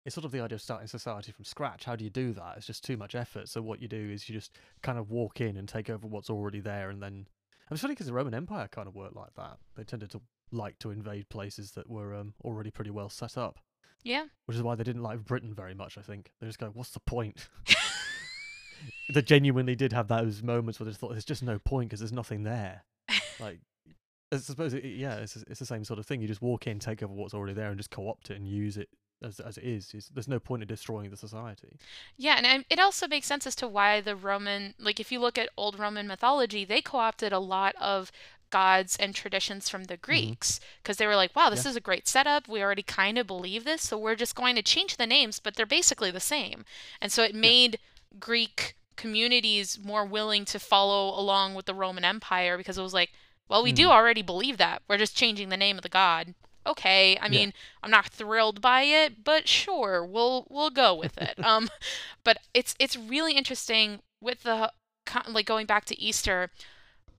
It's 0.06 0.16
sort 0.16 0.26
of 0.26 0.32
the 0.32 0.40
idea 0.42 0.56
of 0.56 0.62
starting 0.62 0.88
society 0.88 1.32
from 1.32 1.44
scratch. 1.46 1.84
How 1.86 1.96
do 1.96 2.04
you 2.04 2.10
do 2.10 2.32
that? 2.34 2.56
It's 2.58 2.66
just 2.66 2.84
too 2.84 2.96
much 2.98 3.16
effort. 3.16 3.50
So 3.50 3.62
what 3.62 3.82
you 3.82 3.88
do 3.88 4.10
is 4.12 4.28
you 4.30 4.34
just 4.34 4.58
kind 4.82 4.98
of 4.98 5.12
walk 5.12 5.42
in 5.42 5.58
and 5.58 5.68
take 5.68 5.90
over 5.90 6.08
what's 6.08 6.30
already 6.30 6.60
there, 6.62 6.90
and 6.90 7.02
then. 7.02 7.28
It's 7.72 7.82
funny 7.82 7.94
because 7.94 8.08
the 8.08 8.14
Roman 8.14 8.34
Empire 8.34 8.68
kind 8.72 8.88
of 8.88 8.96
worked 8.96 9.16
like 9.16 9.36
that. 9.36 9.58
They 9.76 9.84
tended 9.84 10.10
to 10.12 10.22
like 10.52 10.80
to 10.80 10.90
invade 10.90 11.30
places 11.30 11.72
that 11.74 11.88
were 11.88 12.16
um, 12.16 12.34
already 12.44 12.72
pretty 12.72 12.90
well 12.90 13.10
set 13.10 13.38
up, 13.38 13.60
Yeah. 14.04 14.26
which 14.48 14.58
is 14.58 14.64
why 14.64 14.74
they 14.74 14.84
didn't 14.84 15.04
like 15.04 15.24
Britain 15.24 15.54
very 15.54 15.76
much. 15.76 15.96
I 15.96 16.02
think 16.02 16.32
they 16.42 16.48
just 16.48 16.58
go, 16.58 16.72
"What's 16.74 16.90
the 16.92 17.00
point?" 17.02 17.48
they 19.14 19.22
genuinely 19.22 19.76
did 19.76 19.94
have 19.94 20.08
those 20.08 20.42
moments 20.42 20.80
where 20.80 20.86
they 20.86 20.92
just 20.92 21.00
thought, 21.02 21.12
"There's 21.12 21.26
just 21.26 21.44
no 21.44 21.60
point 21.60 21.90
because 21.90 22.00
there's 22.00 22.12
nothing 22.14 22.44
there." 22.44 22.84
Like, 23.40 23.60
I 24.34 24.38
suppose, 24.38 24.74
it, 24.74 24.84
yeah, 24.84 25.16
it's 25.16 25.38
it's 25.38 25.60
the 25.60 25.66
same 25.66 25.86
sort 25.86 25.98
of 25.98 26.06
thing. 26.06 26.20
You 26.22 26.28
just 26.28 26.42
walk 26.42 26.68
in, 26.68 26.78
take 26.80 27.02
over 27.02 27.14
what's 27.14 27.34
already 27.34 27.54
there, 27.54 27.70
and 27.70 27.78
just 27.78 27.90
co-opt 27.90 28.32
it 28.32 28.36
and 28.36 28.46
use 28.48 28.76
it 28.78 28.90
as 29.22 29.40
as 29.40 29.58
it 29.58 29.64
is. 29.64 29.90
It's- 29.90 30.10
there's 30.14 30.28
no 30.28 30.40
point 30.40 30.62
in 30.64 30.68
destroying 30.68 31.10
the 31.10 31.18
society. 31.18 31.78
Yeah, 32.18 32.40
and 32.44 32.66
it 32.70 32.80
also 32.80 33.08
makes 33.08 33.28
sense 33.28 33.46
as 33.48 33.56
to 33.58 33.68
why 33.68 34.02
the 34.02 34.16
Roman, 34.16 34.74
like 34.80 35.00
if 35.00 35.12
you 35.12 35.20
look 35.20 35.38
at 35.38 35.50
old 35.58 35.78
Roman 35.80 36.08
mythology, 36.08 36.66
they 36.66 36.82
co-opted 36.82 37.32
a 37.34 37.40
lot 37.40 37.76
of 37.80 38.12
gods 38.52 38.98
and 38.98 39.14
traditions 39.14 39.70
from 39.70 39.84
the 39.84 39.98
Greeks 39.98 40.60
because 40.82 40.98
they 40.98 41.06
were 41.06 41.16
like, 41.16 41.36
wow, 41.36 41.50
this 41.52 41.60
Mm-hmm. 41.60 41.68
Yeah. 41.68 41.72
is 41.72 41.76
a 41.76 41.82
great 41.82 42.08
setup. 42.08 42.48
We 42.48 42.64
already 42.64 42.82
kind 42.82 43.18
of 43.20 43.28
believe 43.28 43.64
this, 43.64 43.84
so 43.84 43.98
we're 43.98 44.16
just 44.16 44.34
going 44.36 44.56
to 44.56 44.64
change 44.64 44.98
the 44.98 45.06
names, 45.06 45.40
but 45.40 45.56
they're 45.56 45.68
basically 45.68 46.10
the 46.10 46.20
same. 46.20 46.66
And 47.00 47.12
so 47.12 47.22
it 47.24 47.36
made 47.36 47.78
Greek 48.20 48.76
communities 48.96 49.78
more 49.84 50.04
willing 50.04 50.46
to 50.46 50.60
follow 50.60 51.10
along 51.20 51.54
with 51.54 51.66
the 51.68 51.74
Roman 51.76 52.04
Empire 52.04 52.58
because 52.58 52.78
it 52.78 52.82
was 52.82 52.94
like, 52.94 53.12
well, 53.48 53.64
we 53.64 53.72
do 53.72 53.88
Mm. 53.88 53.92
already 53.92 54.22
believe 54.24 54.58
that. 54.58 54.82
We're 54.88 54.98
just 54.98 55.16
changing 55.16 55.50
the 55.50 55.58
name 55.58 55.78
of 55.78 55.84
the 55.84 55.90
god. 55.90 56.34
Okay, 56.70 57.18
I 57.18 57.26
Yeah. 57.26 57.30
mean, 57.30 57.54
I'm 57.84 57.92
not 57.92 58.08
thrilled 58.08 58.62
by 58.62 58.84
it, 58.84 59.24
but 59.24 59.48
sure, 59.48 60.06
we'll 60.06 60.46
we'll 60.50 60.70
go 60.70 60.94
with 60.96 61.18
it. 61.18 61.36
um, 61.44 61.70
but 62.24 62.38
it's 62.54 62.76
it's 62.80 62.96
really 62.96 63.34
interesting 63.34 64.00
with 64.22 64.44
the 64.44 64.72
like 65.28 65.46
going 65.48 65.66
back 65.66 65.86
to 65.86 66.00
Easter 66.00 66.50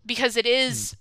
because 0.07 0.37
it 0.37 0.47
is 0.47 0.97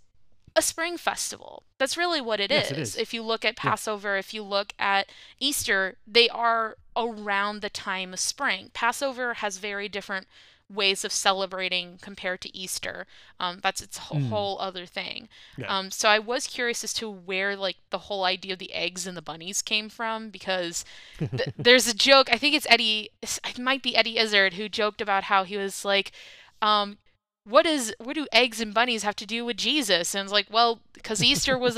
a 0.55 0.61
spring 0.61 0.97
festival. 0.97 1.63
That's 1.77 1.95
really 1.97 2.19
what 2.21 2.39
it 2.39 2.51
is. 2.51 2.69
Yes, 2.69 2.71
it 2.71 2.77
is. 2.79 2.95
If 2.97 3.13
you 3.13 3.21
look 3.21 3.45
at 3.45 3.55
Passover, 3.55 4.17
if 4.17 4.33
you 4.33 4.43
look 4.43 4.73
at 4.79 5.07
Easter, 5.39 5.97
they 6.07 6.27
are 6.29 6.75
around 6.97 7.61
the 7.61 7.69
time 7.69 8.13
of 8.13 8.19
spring. 8.19 8.71
Passover 8.73 9.35
has 9.35 9.57
very 9.57 9.87
different 9.87 10.27
ways 10.71 11.03
of 11.03 11.11
celebrating 11.11 11.97
compared 12.01 12.41
to 12.41 12.55
Easter. 12.55 13.07
Um, 13.39 13.59
that's 13.63 13.81
its 13.81 13.97
whole, 13.97 14.19
Mm. 14.19 14.29
whole 14.29 14.59
other 14.59 14.85
thing. 14.85 15.27
Yeah. 15.57 15.65
Um, 15.75 15.89
so 15.91 16.09
I 16.09 16.19
was 16.19 16.45
curious 16.45 16.83
as 16.83 16.93
to 16.95 17.09
where 17.09 17.55
like 17.55 17.77
the 17.89 17.97
whole 17.97 18.23
idea 18.23 18.53
of 18.53 18.59
the 18.59 18.71
eggs 18.73 19.07
and 19.07 19.17
the 19.17 19.21
bunnies 19.21 19.61
came 19.63 19.89
from 19.89 20.29
because 20.29 20.85
th- 21.17 21.49
there's 21.57 21.87
a 21.87 21.93
joke. 21.95 22.29
I 22.31 22.37
think 22.37 22.53
it's 22.55 22.67
Eddie. 22.69 23.09
It 23.21 23.57
might 23.59 23.81
be 23.81 23.95
Eddie 23.95 24.17
Izzard 24.19 24.53
who 24.53 24.69
joked 24.69 25.01
about 25.01 25.23
how 25.25 25.43
he 25.43 25.57
was 25.57 25.83
like, 25.83 26.11
um, 26.61 26.97
"What 27.45 27.65
is 27.65 27.93
what 27.97 28.13
do 28.13 28.27
eggs 28.31 28.61
and 28.61 28.73
bunnies 28.73 29.01
have 29.03 29.15
to 29.17 29.25
do 29.25 29.43
with 29.45 29.57
Jesus?" 29.57 30.13
And 30.13 30.23
it's 30.25 30.33
like, 30.33 30.47
well, 30.51 30.81
because 30.93 31.23
Easter 31.23 31.57
was 31.57 31.77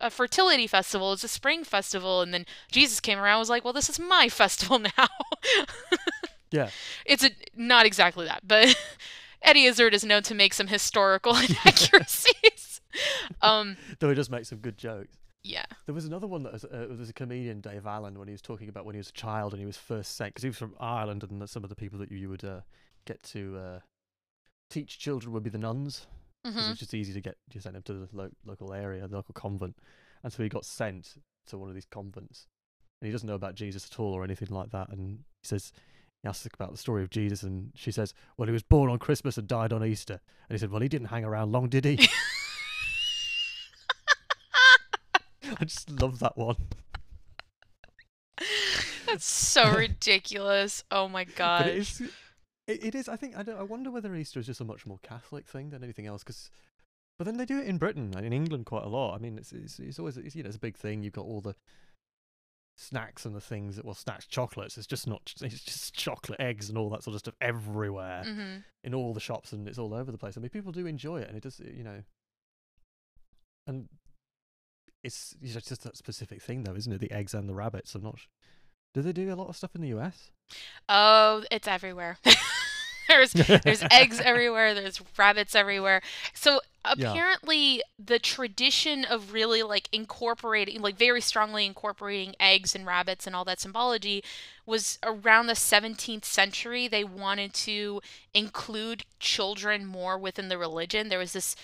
a 0.00 0.10
fertility 0.10 0.66
festival, 0.66 1.12
it's 1.12 1.22
a 1.22 1.28
spring 1.28 1.62
festival, 1.62 2.22
and 2.22 2.34
then 2.34 2.44
Jesus 2.72 2.98
came 2.98 3.18
around, 3.20 3.34
and 3.34 3.40
was 3.40 3.50
like, 3.50 3.62
"Well, 3.62 3.72
this 3.72 3.88
is 3.88 4.00
my 4.00 4.28
festival 4.42 4.80
now." 4.80 5.08
Yeah, 6.52 6.70
it's 7.06 7.24
a, 7.24 7.30
not 7.54 7.86
exactly 7.86 8.26
that, 8.26 8.42
but 8.46 8.74
Eddie 9.42 9.64
Izzard 9.64 9.94
is 9.94 10.04
known 10.04 10.22
to 10.24 10.34
make 10.34 10.54
some 10.54 10.68
historical 10.68 11.34
inaccuracies. 11.48 12.80
um, 13.42 13.76
though 14.00 14.08
he 14.08 14.14
does 14.14 14.30
make 14.30 14.44
some 14.44 14.58
good 14.58 14.76
jokes. 14.78 15.16
yeah. 15.42 15.64
There 15.86 15.94
was 15.94 16.04
another 16.04 16.26
one 16.26 16.42
that 16.44 16.52
was, 16.52 16.64
uh, 16.64 16.68
there 16.88 16.88
was 16.96 17.08
a 17.10 17.12
comedian, 17.14 17.60
Dave 17.60 17.86
Allen, 17.86 18.18
when 18.18 18.28
he 18.28 18.32
was 18.32 18.42
talking 18.42 18.68
about 18.68 18.84
when 18.84 18.94
he 18.94 18.98
was 18.98 19.08
a 19.08 19.12
child 19.12 19.52
and 19.52 19.60
he 19.60 19.66
was 19.66 19.76
first 19.76 20.14
sent 20.16 20.34
because 20.34 20.42
he 20.44 20.48
was 20.50 20.58
from 20.58 20.74
Ireland, 20.78 21.24
and 21.24 21.48
some 21.48 21.64
of 21.64 21.70
the 21.70 21.76
people 21.76 21.98
that 22.00 22.10
you, 22.12 22.18
you 22.18 22.28
would 22.28 22.44
uh, 22.44 22.60
get 23.06 23.22
to 23.24 23.56
uh, 23.58 23.78
teach 24.70 24.98
children 24.98 25.32
would 25.32 25.42
be 25.42 25.50
the 25.50 25.58
nuns. 25.58 26.06
because 26.44 26.66
hmm 26.66 26.70
it's 26.70 26.80
just 26.80 26.94
easy 26.94 27.12
to 27.12 27.20
get 27.20 27.36
you 27.52 27.60
send 27.60 27.76
him 27.76 27.82
to 27.82 27.92
the 27.94 28.08
lo- 28.12 28.30
local 28.44 28.72
area, 28.72 29.06
the 29.08 29.16
local 29.16 29.32
convent, 29.34 29.76
and 30.22 30.32
so 30.32 30.42
he 30.42 30.48
got 30.48 30.64
sent 30.64 31.14
to 31.46 31.58
one 31.58 31.68
of 31.68 31.74
these 31.74 31.86
convents. 31.86 32.46
and 33.00 33.06
he 33.06 33.12
doesn't 33.12 33.26
know 33.28 33.34
about 33.34 33.54
Jesus 33.54 33.88
at 33.90 33.98
all 33.98 34.12
or 34.12 34.22
anything 34.24 34.48
like 34.50 34.70
that. 34.70 34.88
And 34.90 35.00
he 35.42 35.46
says, 35.46 35.72
he 36.22 36.28
asks 36.28 36.46
about 36.54 36.70
the 36.70 36.78
story 36.78 37.02
of 37.02 37.10
Jesus, 37.10 37.42
and 37.42 37.72
she 37.74 37.90
says, 37.90 38.14
"Well, 38.36 38.46
he 38.46 38.52
was 38.52 38.62
born 38.62 38.90
on 38.90 38.98
Christmas 38.98 39.36
and 39.36 39.48
died 39.48 39.72
on 39.72 39.84
Easter." 39.84 40.20
And 40.48 40.54
he 40.54 40.58
said, 40.58 40.70
"Well, 40.70 40.82
he 40.82 40.88
didn't 40.88 41.08
hang 41.08 41.24
around 41.24 41.52
long, 41.52 41.68
did 41.68 41.84
he?" 41.84 42.08
I 45.60 45.64
just 45.64 45.90
love 45.90 46.18
that 46.20 46.36
one. 46.36 46.56
That's 49.06 49.24
so 49.24 49.72
ridiculous. 49.76 50.84
Oh 50.90 51.08
my 51.08 51.24
god. 51.24 51.66
It 51.66 51.76
is. 51.76 52.00
It, 52.66 52.84
it 52.84 52.94
is. 52.94 53.08
I 53.08 53.16
think. 53.16 53.36
I 53.36 53.42
don't. 53.42 53.58
I 53.58 53.62
wonder 53.62 53.90
whether 53.90 54.14
Easter 54.14 54.40
is 54.40 54.46
just 54.46 54.60
a 54.60 54.64
much 54.64 54.86
more 54.86 54.98
Catholic 55.02 55.46
thing 55.46 55.70
than 55.70 55.82
anything 55.82 56.06
else. 56.06 56.22
Because, 56.22 56.50
but 57.18 57.24
then 57.24 57.36
they 57.36 57.44
do 57.44 57.60
it 57.60 57.66
in 57.66 57.78
Britain 57.78 58.12
and 58.16 58.24
in 58.24 58.32
England 58.32 58.66
quite 58.66 58.84
a 58.84 58.88
lot. 58.88 59.14
I 59.14 59.18
mean, 59.18 59.38
it's 59.38 59.52
it's, 59.52 59.78
it's 59.78 59.98
always 59.98 60.16
it's, 60.16 60.34
you 60.34 60.42
know 60.42 60.48
it's 60.48 60.56
a 60.56 60.60
big 60.60 60.76
thing. 60.76 61.02
You've 61.02 61.12
got 61.12 61.26
all 61.26 61.40
the 61.40 61.54
snacks 62.76 63.24
and 63.26 63.34
the 63.36 63.40
things 63.40 63.76
that 63.76 63.84
well 63.84 63.94
snacks 63.94 64.26
chocolates 64.26 64.78
it's 64.78 64.86
just 64.86 65.06
not 65.06 65.32
it's 65.42 65.60
just 65.60 65.94
chocolate 65.94 66.40
eggs 66.40 66.68
and 66.68 66.78
all 66.78 66.88
that 66.90 67.02
sort 67.02 67.14
of 67.14 67.20
stuff 67.20 67.34
everywhere 67.40 68.24
hmm 68.24 68.56
in 68.84 68.94
all 68.94 69.14
the 69.14 69.20
shops 69.20 69.52
and 69.52 69.68
it's 69.68 69.78
all 69.78 69.94
over 69.94 70.10
the 70.10 70.18
place. 70.18 70.36
I 70.36 70.40
mean 70.40 70.50
people 70.50 70.72
do 70.72 70.86
enjoy 70.86 71.20
it 71.20 71.28
and 71.28 71.36
it 71.36 71.42
does 71.44 71.60
you 71.60 71.84
know. 71.84 72.02
And 73.66 73.88
it's, 75.04 75.36
it's 75.40 75.52
just 75.54 75.84
that 75.84 75.96
specific 75.96 76.42
thing 76.42 76.64
though 76.64 76.74
isn't 76.74 76.92
it? 76.92 77.00
The 77.00 77.12
eggs 77.12 77.32
and 77.34 77.48
the 77.48 77.54
rabbits 77.54 77.94
i'm 77.94 78.02
not 78.02 78.18
sh- 78.18 78.26
do 78.94 79.02
they 79.02 79.12
do 79.12 79.32
a 79.32 79.36
lot 79.36 79.48
of 79.48 79.56
stuff 79.56 79.74
in 79.76 79.82
the 79.82 79.90
us 79.92 80.30
Oh, 80.88 81.44
it's 81.50 81.66
everywhere. 81.68 82.18
there's 83.12 83.34
there's 83.64 83.84
eggs 83.90 84.20
everywhere. 84.20 84.74
There's 84.74 85.00
rabbits 85.18 85.54
everywhere. 85.54 86.02
So 86.34 86.60
Yeah. 86.94 87.20
apparently, 87.20 87.82
the 87.98 88.18
tradition 88.18 89.04
of 89.04 89.32
really 89.32 89.62
like 89.62 89.88
incorporating, 89.92 90.80
like 90.80 90.96
very 90.96 91.20
strongly 91.20 91.66
incorporating 91.66 92.34
eggs 92.40 92.74
and 92.74 92.86
rabbits 92.86 93.26
and 93.26 93.36
all 93.36 93.44
that 93.44 93.60
symbology, 93.60 94.22
was 94.66 94.98
around 95.02 95.46
the 95.46 95.54
17th 95.54 96.24
century. 96.24 96.88
They 96.88 97.04
wanted 97.04 97.54
to 97.54 98.00
include 98.34 99.04
children 99.20 99.86
more 99.86 100.18
within 100.18 100.48
the 100.48 100.58
religion. 100.58 101.08
There 101.08 101.18
was 101.18 101.32
this 101.32 101.56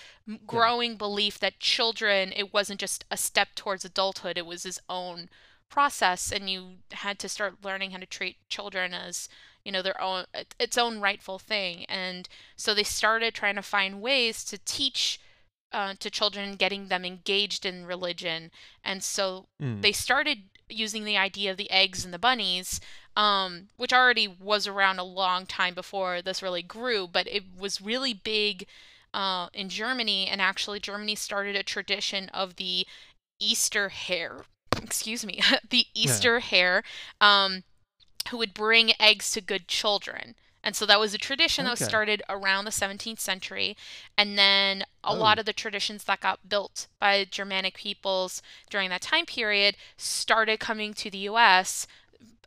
growing 0.45 0.95
belief 0.97 1.39
that 1.39 1.59
children, 1.59 2.33
it 2.35 2.53
wasn't 2.53 2.79
just 2.79 3.05
a 3.11 3.17
step 3.17 3.49
towards 3.55 3.85
adulthood. 3.85 4.37
It 4.37 4.45
was 4.45 4.63
his 4.63 4.79
own 4.89 5.29
process 5.69 6.31
and 6.31 6.49
you 6.49 6.77
had 6.91 7.19
to 7.19 7.29
start 7.29 7.63
learning 7.63 7.91
how 7.91 7.97
to 7.99 8.05
treat 8.05 8.37
children 8.49 8.93
as 8.93 9.29
you 9.69 9.73
know 9.73 9.83
their 9.83 10.01
own 10.01 10.25
its 10.59 10.79
own 10.79 10.99
rightful 10.99 11.37
thing. 11.37 11.85
And 11.85 12.27
so 12.55 12.73
they 12.73 12.83
started 12.83 13.35
trying 13.35 13.53
to 13.53 13.61
find 13.61 14.01
ways 14.01 14.43
to 14.45 14.57
teach 14.57 15.19
uh, 15.71 15.93
to 15.99 16.09
children 16.09 16.55
getting 16.55 16.87
them 16.87 17.05
engaged 17.05 17.67
in 17.67 17.85
religion. 17.85 18.49
And 18.83 19.03
so 19.03 19.45
Mm. 19.61 19.83
they 19.83 19.91
started 19.91 20.39
using 20.67 21.03
the 21.03 21.17
idea 21.17 21.51
of 21.51 21.57
the 21.57 21.69
eggs 21.69 22.03
and 22.03 22.11
the 22.11 22.17
bunnies 22.27 22.81
um, 23.15 23.67
which 23.77 23.93
already 23.93 24.27
was 24.27 24.65
around 24.65 24.97
a 24.97 25.03
long 25.03 25.45
time 25.45 25.75
before 25.75 26.21
this 26.21 26.41
really 26.41 26.63
grew 26.63 27.07
but 27.07 27.27
it 27.27 27.43
was 27.57 27.79
really 27.81 28.13
big 28.13 28.65
uh, 29.13 29.49
in 29.53 29.69
germany. 29.69 30.27
And 30.27 30.41
actually 30.41 30.79
germany 30.79 31.13
started 31.15 31.55
a 31.55 31.61
tradition 31.63 32.29
of 32.29 32.55
the 32.55 32.87
easter 33.39 33.89
hare. 33.89 34.45
Excuse 34.81 35.23
me. 35.23 35.39
The 35.69 35.85
easter 35.93 36.39
hare. 36.39 36.81
Um, 37.21 37.63
who 38.29 38.37
would 38.37 38.53
bring 38.53 38.91
eggs 38.99 39.31
to 39.31 39.41
good 39.41 39.67
children 39.67 40.35
and 40.61 40.75
so 40.75 40.85
that 40.85 40.99
was 40.99 41.13
a 41.13 41.17
tradition 41.17 41.63
that 41.63 41.71
was 41.71 41.79
started 41.79 42.21
around 42.27 42.65
the 42.65 42.71
17th 42.71 43.19
century 43.19 43.77
and 44.17 44.37
then 44.37 44.83
a 45.03 45.15
lot 45.15 45.37
Oh. 45.37 45.41
of 45.41 45.45
the 45.45 45.53
traditions 45.53 46.03
that 46.03 46.19
got 46.19 46.49
built 46.49 46.87
by 46.99 47.25
germanic 47.29 47.75
peoples 47.75 48.41
during 48.69 48.89
that 48.89 49.01
time 49.01 49.25
period 49.25 49.75
started 49.97 50.59
coming 50.59 50.93
to 50.95 51.09
the 51.09 51.19
us 51.29 51.87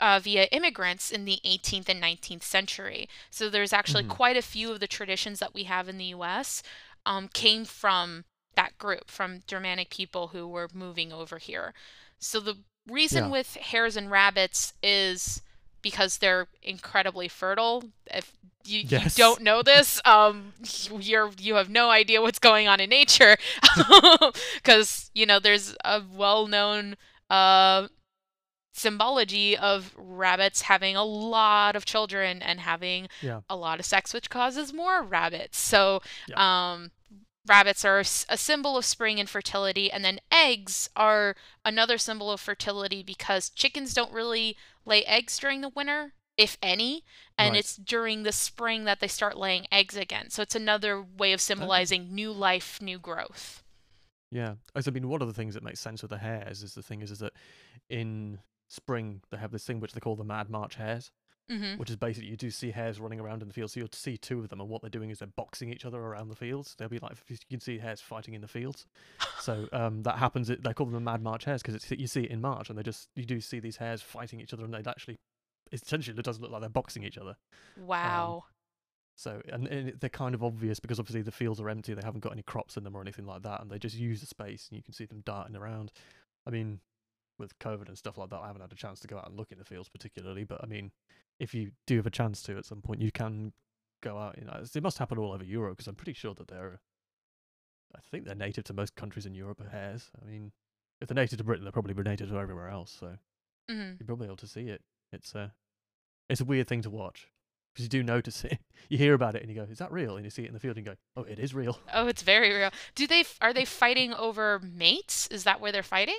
uh, 0.00 0.18
via 0.22 0.44
immigrants 0.52 1.10
in 1.10 1.24
the 1.24 1.40
18th 1.44 1.88
and 1.88 2.00
19th 2.00 2.42
century. 2.42 3.08
So 3.30 3.48
there's 3.48 3.72
actually 3.72 4.04
Mhm. 4.04 4.08
quite 4.08 4.36
a 4.36 4.42
few 4.42 4.70
of 4.72 4.80
the 4.80 4.86
traditions 4.88 5.38
that 5.38 5.54
we 5.54 5.64
have 5.64 5.88
in 5.88 5.96
the 5.96 6.06
US 6.06 6.62
um, 7.06 7.28
came 7.28 7.64
from 7.64 8.24
that 8.54 8.76
group, 8.78 9.10
from 9.10 9.42
Germanic 9.46 9.90
people 9.90 10.28
who 10.28 10.46
were 10.46 10.68
moving 10.74 11.12
over 11.12 11.38
here. 11.38 11.72
So 12.18 12.38
the 12.40 12.58
reason 12.86 13.26
Yeah. 13.26 13.30
with 13.30 13.54
hares 13.54 13.96
and 13.96 14.10
rabbits 14.10 14.74
is 14.82 15.40
because 15.82 16.18
they're 16.18 16.46
incredibly 16.62 17.28
fertile. 17.28 17.84
If 18.06 18.32
you, 18.64 18.80
you 18.80 19.00
don't 19.16 19.42
know 19.42 19.62
this, 19.62 20.00
um, 20.04 20.52
you're 20.98 21.30
you 21.38 21.56
have 21.56 21.68
no 21.68 21.90
idea 21.90 22.22
what's 22.22 22.38
going 22.38 22.68
on 22.68 22.80
in 22.80 22.90
nature, 22.90 23.36
because 24.54 25.10
you 25.14 25.26
know 25.26 25.38
there's 25.38 25.74
a 25.84 26.02
well-known 26.14 26.96
uh, 27.30 27.88
symbology 28.74 29.56
of 29.56 29.92
rabbits 29.96 30.62
having 30.62 30.96
a 30.96 31.04
lot 31.04 31.76
of 31.76 31.84
children 31.84 32.40
and 32.42 32.60
having 32.60 33.08
Yeah. 33.20 33.40
a 33.48 33.56
lot 33.56 33.78
of 33.80 33.84
sex, 33.86 34.14
which 34.14 34.30
causes 34.30 34.72
more 34.72 35.02
rabbits. 35.02 35.58
So, 35.58 36.00
um, 36.34 36.90
rabbits 37.46 37.84
are 37.84 37.98
a 38.00 38.04
symbol 38.04 38.76
of 38.76 38.84
spring 38.84 39.18
and 39.18 39.28
fertility, 39.28 39.90
and 39.90 40.04
then 40.04 40.20
eggs 40.30 40.88
are 40.94 41.34
another 41.64 41.98
symbol 41.98 42.30
of 42.30 42.40
fertility 42.40 43.02
because 43.02 43.50
chickens 43.50 43.94
don't 43.94 44.12
really 44.12 44.56
lay 44.84 45.04
eggs 45.04 45.38
during 45.38 45.60
the 45.60 45.68
winter, 45.68 46.12
if 46.36 46.56
any, 46.62 47.04
and 47.36 47.52
Right. 47.52 47.58
it's 47.58 47.76
during 47.76 48.22
the 48.22 48.32
spring 48.32 48.84
that 48.84 49.00
they 49.00 49.08
start 49.08 49.36
laying 49.36 49.66
eggs 49.72 49.96
again. 49.96 50.30
So 50.30 50.42
it's 50.42 50.54
another 50.54 51.02
way 51.02 51.32
of 51.32 51.38
oh. 51.38 51.42
symbolizing 51.42 52.14
new 52.14 52.32
life, 52.32 52.80
new 52.80 52.98
growth. 52.98 53.62
Yeah, 54.30 54.54
I 54.74 54.90
mean, 54.90 55.08
one 55.08 55.20
of 55.20 55.28
the 55.28 55.34
things 55.34 55.54
that 55.54 55.62
makes 55.62 55.80
sense 55.80 56.00
with 56.00 56.10
the 56.10 56.18
hares 56.18 56.62
is 56.62 56.74
the 56.74 56.82
thing 56.82 57.02
is, 57.02 57.10
is 57.10 57.18
that 57.18 57.34
in 57.90 58.38
spring 58.68 59.20
they 59.30 59.36
have 59.36 59.50
this 59.50 59.66
thing 59.66 59.78
which 59.78 59.92
they 59.92 60.00
call 60.00 60.16
the 60.16 60.24
Mad 60.24 60.48
March 60.48 60.76
hares, 60.76 61.10
hmm 61.50 61.74
which 61.76 61.90
is 61.90 61.96
basically 61.96 62.30
you 62.30 62.36
do 62.36 62.50
see 62.50 62.70
hares 62.70 63.00
running 63.00 63.20
around 63.20 63.42
in 63.42 63.48
the 63.48 63.54
field. 63.54 63.70
So 63.70 63.80
you'll 63.80 63.88
see 63.92 64.16
two 64.16 64.40
of 64.40 64.48
them, 64.48 64.60
and 64.60 64.68
what 64.68 64.80
they're 64.82 64.90
doing 64.90 65.10
is 65.10 65.18
they're 65.18 65.28
boxing 65.36 65.72
each 65.72 65.84
other 65.84 65.98
around 65.98 66.28
the 66.28 66.36
fields. 66.36 66.74
They'll 66.78 66.88
be 66.88 66.98
like 66.98 67.16
you 67.28 67.36
can 67.50 67.60
see 67.60 67.78
hares 67.78 68.00
fighting 68.00 68.34
in 68.34 68.40
the 68.40 68.48
fields. 68.48 68.86
So 69.40 69.66
um, 69.72 70.04
that 70.04 70.18
happens. 70.18 70.46
They 70.46 70.72
call 70.72 70.86
them 70.86 70.94
the 70.94 71.00
Mad 71.00 71.20
March 71.20 71.44
hares 71.46 71.62
because 71.62 71.90
you 71.90 72.06
see 72.06 72.22
it 72.22 72.30
in 72.30 72.40
March, 72.40 72.70
and 72.70 72.78
they 72.78 72.84
just 72.84 73.08
you 73.16 73.24
do 73.24 73.40
see 73.40 73.58
these 73.58 73.76
hares 73.76 74.00
fighting 74.00 74.40
each 74.40 74.52
other, 74.52 74.64
and 74.64 74.72
they 74.72 74.88
actually 74.88 75.18
essentially 75.72 76.16
it 76.16 76.24
does 76.24 76.38
look 76.38 76.52
like 76.52 76.60
they're 76.60 76.70
boxing 76.70 77.02
each 77.02 77.18
other. 77.18 77.36
Wow. 77.76 78.44
So 79.16 79.42
and, 79.48 79.66
and 79.66 80.00
they're 80.00 80.10
kind 80.10 80.34
of 80.34 80.44
obvious 80.44 80.78
because 80.78 81.00
obviously 81.00 81.22
the 81.22 81.32
fields 81.32 81.60
are 81.60 81.68
empty. 81.68 81.92
They 81.92 82.02
haven't 82.04 82.20
got 82.20 82.32
any 82.32 82.42
crops 82.42 82.76
in 82.76 82.84
them 82.84 82.96
or 82.96 83.00
anything 83.00 83.26
like 83.26 83.42
that, 83.42 83.60
and 83.60 83.70
they 83.70 83.78
just 83.78 83.96
use 83.96 84.20
the 84.20 84.26
space, 84.26 84.68
and 84.70 84.76
you 84.76 84.82
can 84.82 84.94
see 84.94 85.06
them 85.06 85.22
darting 85.24 85.56
around. 85.56 85.90
I 86.46 86.50
mean, 86.50 86.80
with 87.42 87.58
COVID 87.58 87.88
and 87.88 87.98
stuff 87.98 88.16
like 88.16 88.30
that, 88.30 88.40
I 88.40 88.46
haven't 88.46 88.62
had 88.62 88.72
a 88.72 88.76
chance 88.76 89.00
to 89.00 89.08
go 89.08 89.18
out 89.18 89.28
and 89.28 89.36
look 89.36 89.52
in 89.52 89.58
the 89.58 89.64
fields 89.64 89.90
particularly. 89.90 90.44
But 90.44 90.62
I 90.62 90.66
mean, 90.66 90.92
if 91.38 91.52
you 91.52 91.72
do 91.86 91.96
have 91.96 92.06
a 92.06 92.10
chance 92.10 92.42
to 92.44 92.56
at 92.56 92.64
some 92.64 92.80
point, 92.80 93.02
you 93.02 93.12
can 93.12 93.52
go 94.02 94.16
out. 94.16 94.38
You 94.38 94.46
know, 94.46 94.62
it 94.74 94.82
must 94.82 94.98
happen 94.98 95.18
all 95.18 95.32
over 95.32 95.44
Europe 95.44 95.76
because 95.76 95.88
I'm 95.88 95.94
pretty 95.94 96.14
sure 96.14 96.34
that 96.34 96.48
they're. 96.48 96.80
I 97.94 98.00
think 98.10 98.24
they're 98.24 98.34
native 98.34 98.64
to 98.64 98.72
most 98.72 98.94
countries 98.96 99.26
in 99.26 99.34
Europe. 99.34 99.60
Hares. 99.70 100.10
I 100.20 100.26
mean, 100.26 100.52
if 101.00 101.08
they're 101.08 101.14
native 101.14 101.38
to 101.38 101.44
Britain, 101.44 101.64
they're 101.64 101.72
probably 101.72 101.94
native 102.02 102.30
to 102.30 102.38
everywhere 102.38 102.68
else. 102.68 102.96
So 102.98 103.18
hmm 103.68 103.92
you're 103.98 104.06
probably 104.06 104.26
able 104.26 104.36
to 104.36 104.46
see 104.46 104.68
it. 104.68 104.82
It's 105.12 105.34
a, 105.34 105.52
it's 106.30 106.40
a 106.40 106.44
weird 106.46 106.68
thing 106.68 106.80
to 106.82 106.90
watch 106.90 107.28
because 107.72 107.84
you 107.84 107.88
do 107.90 108.02
notice 108.02 108.44
it. 108.44 108.58
You 108.88 108.98
hear 108.98 109.14
about 109.14 109.36
it 109.36 109.42
and 109.42 109.50
you 109.50 109.54
go, 109.54 109.62
"Is 109.70 109.78
that 109.78 109.92
real?" 109.92 110.16
And 110.16 110.24
you 110.24 110.30
see 110.30 110.42
it 110.42 110.48
in 110.48 110.54
the 110.54 110.60
field 110.60 110.76
and 110.76 110.84
you 110.84 110.92
go, 110.92 110.98
"Oh, 111.16 111.22
it 111.22 111.38
is 111.38 111.54
real." 111.54 111.78
Oh, 111.94 112.08
it's 112.08 112.22
very 112.22 112.52
real. 112.52 112.70
Do 112.94 113.06
they 113.06 113.24
are 113.40 113.52
they 113.54 113.64
fighting 113.82 114.12
over 114.12 114.58
mates? 114.58 115.28
Is 115.28 115.44
that 115.44 115.60
where 115.60 115.70
they're 115.72 115.82
fighting? 115.84 116.18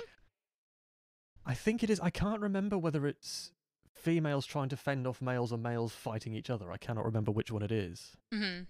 I 1.46 1.54
think 1.54 1.82
it 1.82 1.90
is. 1.90 2.00
I 2.00 2.10
can't 2.10 2.40
remember 2.40 2.78
whether 2.78 3.06
it's 3.06 3.52
females 3.94 4.46
trying 4.46 4.68
to 4.70 4.76
fend 4.76 5.06
off 5.06 5.20
males 5.22 5.52
or 5.52 5.58
males 5.58 5.92
fighting 5.92 6.34
each 6.34 6.50
other. 6.50 6.70
I 6.72 6.76
cannot 6.76 7.04
remember 7.04 7.30
which 7.32 7.50
one 7.50 7.62
it 7.62 7.72
is. 7.72 8.12
hmm 8.32 8.60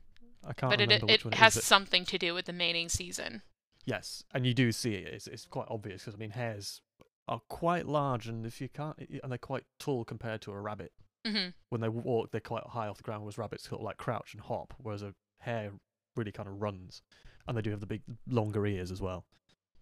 I 0.47 0.53
can't 0.53 0.71
But 0.73 0.81
it 0.81 0.85
remember 0.91 1.07
it 1.07 1.11
which 1.13 1.25
one 1.25 1.33
it 1.33 1.39
has 1.39 1.55
is. 1.57 1.63
but- 1.63 1.65
something 1.65 2.05
to 2.07 2.19
do 2.19 2.35
with 2.35 2.45
the 2.47 2.53
mating 2.53 2.89
season. 2.89 3.43
Yes, 3.87 4.25
and 4.33 4.47
you 4.47 4.55
do 4.55 4.73
see 4.73 4.95
it. 4.95 5.13
It's, 5.13 5.27
it's 5.27 5.47
quite 5.47 5.67
obvious 5.69 6.03
because 6.03 6.15
I 6.15 6.19
mean, 6.19 6.31
hares 6.31 6.81
are 7.29 7.41
quite 7.49 7.87
large, 7.87 8.27
and 8.29 8.45
if 8.47 8.61
you 8.61 8.69
can't, 8.69 8.99
and 8.99 9.31
they're 9.31 9.39
quite 9.39 9.65
tall 9.79 10.05
compared 10.05 10.41
to 10.43 10.53
a 10.53 10.61
rabbit. 10.61 10.93
hmm 11.27 11.49
when 11.71 11.81
they 11.81 11.89
walk, 11.89 12.31
they're 12.31 12.41
quite 12.41 12.65
high 12.65 12.87
off 12.89 12.99
the 12.99 13.03
ground, 13.03 13.23
whereas 13.23 13.39
rabbits 13.39 13.69
sort 13.69 13.81
of 13.81 13.85
like 13.85 13.97
crouch 13.97 14.33
and 14.35 14.43
hop, 14.43 14.75
whereas 14.79 15.03
a 15.03 15.15
hare 15.41 15.73
really 16.17 16.33
kind 16.33 16.49
of 16.49 16.61
runs, 16.63 17.03
and 17.49 17.57
they 17.57 17.63
do 17.63 17.71
have 17.71 17.81
the 17.81 17.87
big 17.87 18.03
longer 18.29 18.67
ears 18.67 18.91
as 18.91 19.01
well. 19.01 19.25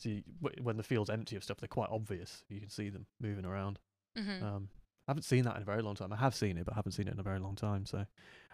So 0.03 0.09
you, 0.09 0.23
when 0.61 0.77
the 0.77 0.83
field's 0.83 1.11
empty 1.11 1.37
of 1.37 1.45
stuff, 1.45 1.59
they're 1.59 1.69
quite 1.69 1.91
obvious. 1.91 2.43
You 2.49 2.59
can 2.61 2.69
see 2.71 2.89
them 2.89 3.07
moving 3.21 3.45
around. 3.45 3.79
hmm 4.17 4.43
Um, 4.43 4.69
I 5.07 5.11
haven't 5.11 5.23
seen 5.25 5.45
that 5.45 5.57
in 5.57 5.63
a 5.63 5.65
very 5.65 5.83
long 5.83 5.95
time. 5.97 6.13
I 6.13 6.17
have 6.17 6.35
seen 6.35 6.57
it, 6.59 6.65
but 6.65 6.75
I 6.75 6.77
haven't 6.77 6.93
seen 6.93 7.09
it 7.09 7.15
in 7.15 7.21
a 7.21 7.25
very 7.25 7.39
long 7.41 7.57
time. 7.57 7.87
So 7.87 8.05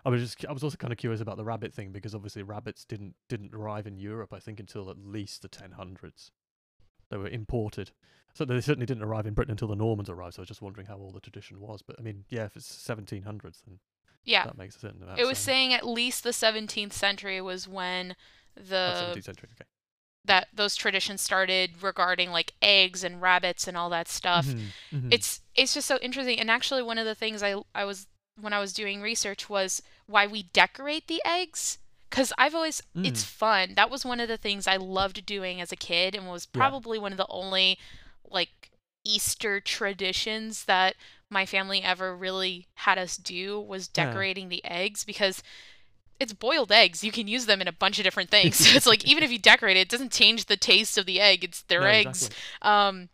I 0.05 0.09
was 0.09 0.21
just, 0.23 0.45
I 0.47 0.53
was 0.53 0.65
also 0.65 0.77
kind 0.77 0.93
of 0.93 0.99
curious 0.99 1.21
about 1.21 1.37
the 1.37 1.45
rabbit 1.45 1.75
thing 1.75 1.91
because 1.93 2.15
obviously 2.15 2.43
rabbits 2.43 2.85
didn't 2.85 3.15
didn't 3.29 3.55
arrive 3.55 3.87
in 3.87 3.97
Europe, 3.99 4.33
I 4.33 4.39
think, 4.41 4.59
until 4.61 4.91
at 4.91 4.99
least 4.99 5.43
the 5.43 5.49
1000s. 5.49 6.31
They 7.11 7.17
were 7.17 7.29
imported. 7.29 7.91
So 8.35 8.45
they 8.45 8.61
certainly 8.61 8.87
didn't 8.87 9.03
arrive 9.03 9.27
in 9.27 9.35
Britain 9.35 9.51
until 9.53 9.69
the 9.69 9.77
Normans 9.77 10.11
arrived. 10.11 10.35
So 10.35 10.41
I 10.41 10.43
was 10.43 10.49
just 10.49 10.63
wondering 10.63 10.87
how 10.87 10.97
old 10.97 11.15
the 11.15 11.21
tradition 11.21 11.61
was. 11.61 11.83
But 11.83 11.97
I 11.99 12.03
mean, 12.03 12.25
yeah, 12.29 12.45
if 12.45 12.57
it's 12.57 12.67
1700s, 12.67 13.63
then 13.67 13.79
Yeah. 14.25 14.45
that 14.45 14.57
makes 14.59 14.77
a 14.77 14.81
certain 14.81 15.03
amount 15.03 15.19
It 15.19 15.25
was 15.25 15.39
sense. 15.39 15.45
saying 15.45 15.73
at 15.75 15.87
least 15.87 16.25
the 16.25 16.33
17th 16.33 16.93
century 16.93 17.41
was 17.41 17.67
when 17.67 18.17
Oh, 18.57 18.63
the 18.63 18.93
17th 19.15 19.25
century. 19.25 19.49
Okay. 19.55 19.65
That 20.25 20.49
those 20.53 20.77
traditions 20.77 21.21
started 21.23 21.83
regarding 21.83 22.31
like 22.31 22.53
eggs 22.61 23.03
and 23.03 23.23
rabbits 23.23 23.67
and 23.67 23.77
all 23.77 23.89
that 23.91 24.09
stuff. 24.09 24.47
Mm-hmm. 24.47 24.97
Mm-hmm. 24.97 25.09
It's 25.13 25.41
it's 25.55 25.75
just 25.75 25.87
so 25.89 25.99
interesting. 26.03 26.39
And 26.39 26.51
actually, 26.51 26.83
one 26.83 26.99
of 26.99 27.07
the 27.07 27.15
things 27.15 27.43
I 27.43 27.55
I 27.75 27.85
was 27.85 28.07
when 28.41 28.53
I 28.53 28.61
was 28.61 28.73
doing 28.73 29.01
research 29.01 29.49
was 29.49 29.83
why 30.07 30.27
we 30.27 30.45
decorate 30.45 31.07
the 31.09 31.23
eggs. 31.25 31.79
Cause 32.11 32.33
I've 32.39 32.55
always 32.55 32.83
it's 32.95 33.23
Mm. 33.23 33.27
fun. 33.27 33.75
That 33.75 33.91
was 33.91 34.05
one 34.05 34.19
of 34.21 34.29
the 34.29 34.39
things 34.39 34.67
I 34.67 34.77
loved 34.77 35.27
doing 35.27 35.61
as 35.61 35.73
a 35.73 35.77
kid, 35.77 36.15
and 36.15 36.27
was 36.29 36.47
Yeah. 36.55 36.59
probably 36.59 36.99
one 36.99 37.13
of 37.13 37.19
the 37.19 37.27
only 37.29 37.79
like 38.25 38.71
Easter 39.05 39.61
traditions 39.61 40.65
that 40.65 40.97
my 41.31 41.45
family 41.47 41.83
ever 41.83 42.17
really 42.17 42.67
had 42.77 42.97
us 42.99 43.17
do 43.19 43.61
was 43.61 43.91
Yeah. 43.95 44.07
decorating 44.07 44.49
the 44.49 44.65
eggs 44.65 45.05
because 45.05 45.43
it's 46.21 46.33
boiled 46.33 46.73
eggs. 46.73 47.05
You 47.05 47.13
can 47.13 47.29
use 47.29 47.47
them 47.47 47.61
in 47.61 47.69
a 47.69 47.73
bunch 47.73 47.99
of 47.99 48.05
different 48.05 48.31
things. 48.31 48.57
So 48.57 48.71
it's 48.77 48.87
like 48.87 49.05
even 49.05 49.23
if 49.23 49.31
you 49.31 49.39
decorate 49.39 49.77
it, 49.77 49.81
it 49.81 49.89
doesn't 49.89 50.13
change 50.13 50.47
the 50.47 50.57
taste 50.57 50.99
of 50.99 51.07
the 51.07 51.21
egg. 51.21 51.45
It's 51.45 51.63
their 51.63 51.81
No, 51.81 51.87
eggs. 51.87 52.27
exactly. 52.27 52.39
Um, 52.63 53.09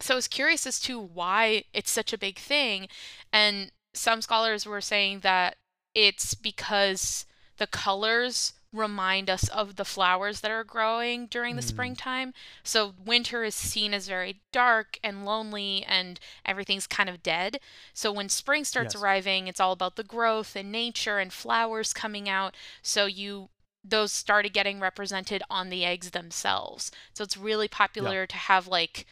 so 0.00 0.14
I 0.14 0.16
was 0.16 0.28
curious 0.28 0.66
as 0.66 0.78
to 0.80 1.00
why 1.00 1.64
it's 1.72 1.90
such 1.90 2.12
a 2.12 2.18
big 2.18 2.38
thing. 2.38 2.88
And 3.32 3.72
some 3.94 4.22
scholars 4.22 4.64
were 4.64 4.80
saying 4.80 5.20
that 5.20 5.56
it's 5.94 6.34
because 6.34 7.26
the 7.56 7.66
colors 7.66 8.52
remind 8.72 9.30
us 9.30 9.48
of 9.48 9.76
the 9.76 9.84
flowers 9.84 10.40
that 10.40 10.50
are 10.50 10.64
growing 10.64 11.26
during 11.26 11.56
the 11.56 11.62
Mm. 11.62 11.68
springtime. 11.68 12.34
So 12.62 12.94
winter 12.98 13.42
is 13.44 13.54
seen 13.54 13.94
as 13.94 14.06
very 14.08 14.42
dark 14.52 14.98
and 15.02 15.24
lonely 15.24 15.84
and 15.84 16.20
everything's 16.44 16.86
kind 16.86 17.08
of 17.08 17.22
dead. 17.22 17.60
So 17.94 18.12
when 18.12 18.28
spring 18.28 18.64
starts 18.64 18.94
Yes. 18.94 19.02
arriving, 19.02 19.48
it's 19.48 19.60
all 19.60 19.72
about 19.72 19.96
the 19.96 20.04
growth 20.04 20.54
and 20.56 20.70
nature 20.70 21.18
and 21.18 21.32
flowers 21.32 21.92
coming 21.92 22.28
out. 22.28 22.54
So 22.82 23.06
you 23.06 23.50
those 23.84 24.12
started 24.12 24.52
getting 24.52 24.80
represented 24.80 25.42
on 25.48 25.70
the 25.70 25.84
eggs 25.84 26.10
themselves. 26.10 26.90
So 27.14 27.24
it's 27.24 27.36
really 27.36 27.68
popular 27.68 28.26
to 28.26 28.36
have 28.36 28.66
like 28.66 29.06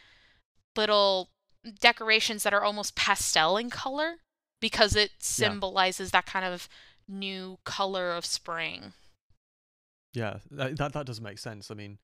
little 0.75 1.29
decorations 1.79 2.43
that 2.43 2.53
are 2.53 2.63
almost 2.63 2.95
pastel 2.95 3.57
in 3.57 3.69
color 3.69 4.17
because 4.59 4.95
it 4.95 5.11
symbolizes 5.19 6.11
that 6.11 6.25
kind 6.25 6.45
of 6.45 6.69
new 7.07 7.57
color 7.63 8.11
of 8.11 8.25
spring. 8.25 8.93
Yeah, 10.13 10.39
that, 10.51 10.77
that 10.77 10.93
that 10.93 11.05
does 11.05 11.21
make 11.21 11.37
sense. 11.37 11.69
I 11.69 11.75
mean, 11.75 11.97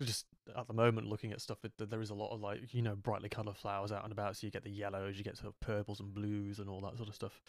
just 0.00 0.26
at 0.56 0.66
the 0.66 0.74
moment 0.74 1.06
looking 1.08 1.32
at 1.32 1.40
stuff, 1.40 1.58
there 1.78 2.00
is 2.02 2.10
a 2.10 2.14
lot 2.14 2.32
of 2.32 2.40
like 2.40 2.74
you 2.74 2.82
know 2.82 2.96
brightly 2.96 3.28
coloured 3.28 3.56
flowers 3.56 3.92
out 3.92 4.04
and 4.04 4.12
about. 4.12 4.36
So 4.36 4.46
you 4.46 4.50
get 4.50 4.64
the 4.64 4.70
yellows, 4.70 5.16
you 5.18 5.24
get 5.24 5.36
sort 5.36 5.48
of 5.48 5.60
purples 5.60 6.00
and 6.00 6.12
blues 6.12 6.58
and 6.58 6.68
all 6.68 6.80
that 6.82 6.96
sort 6.96 7.08
of 7.08 7.14
stuff. 7.14 7.40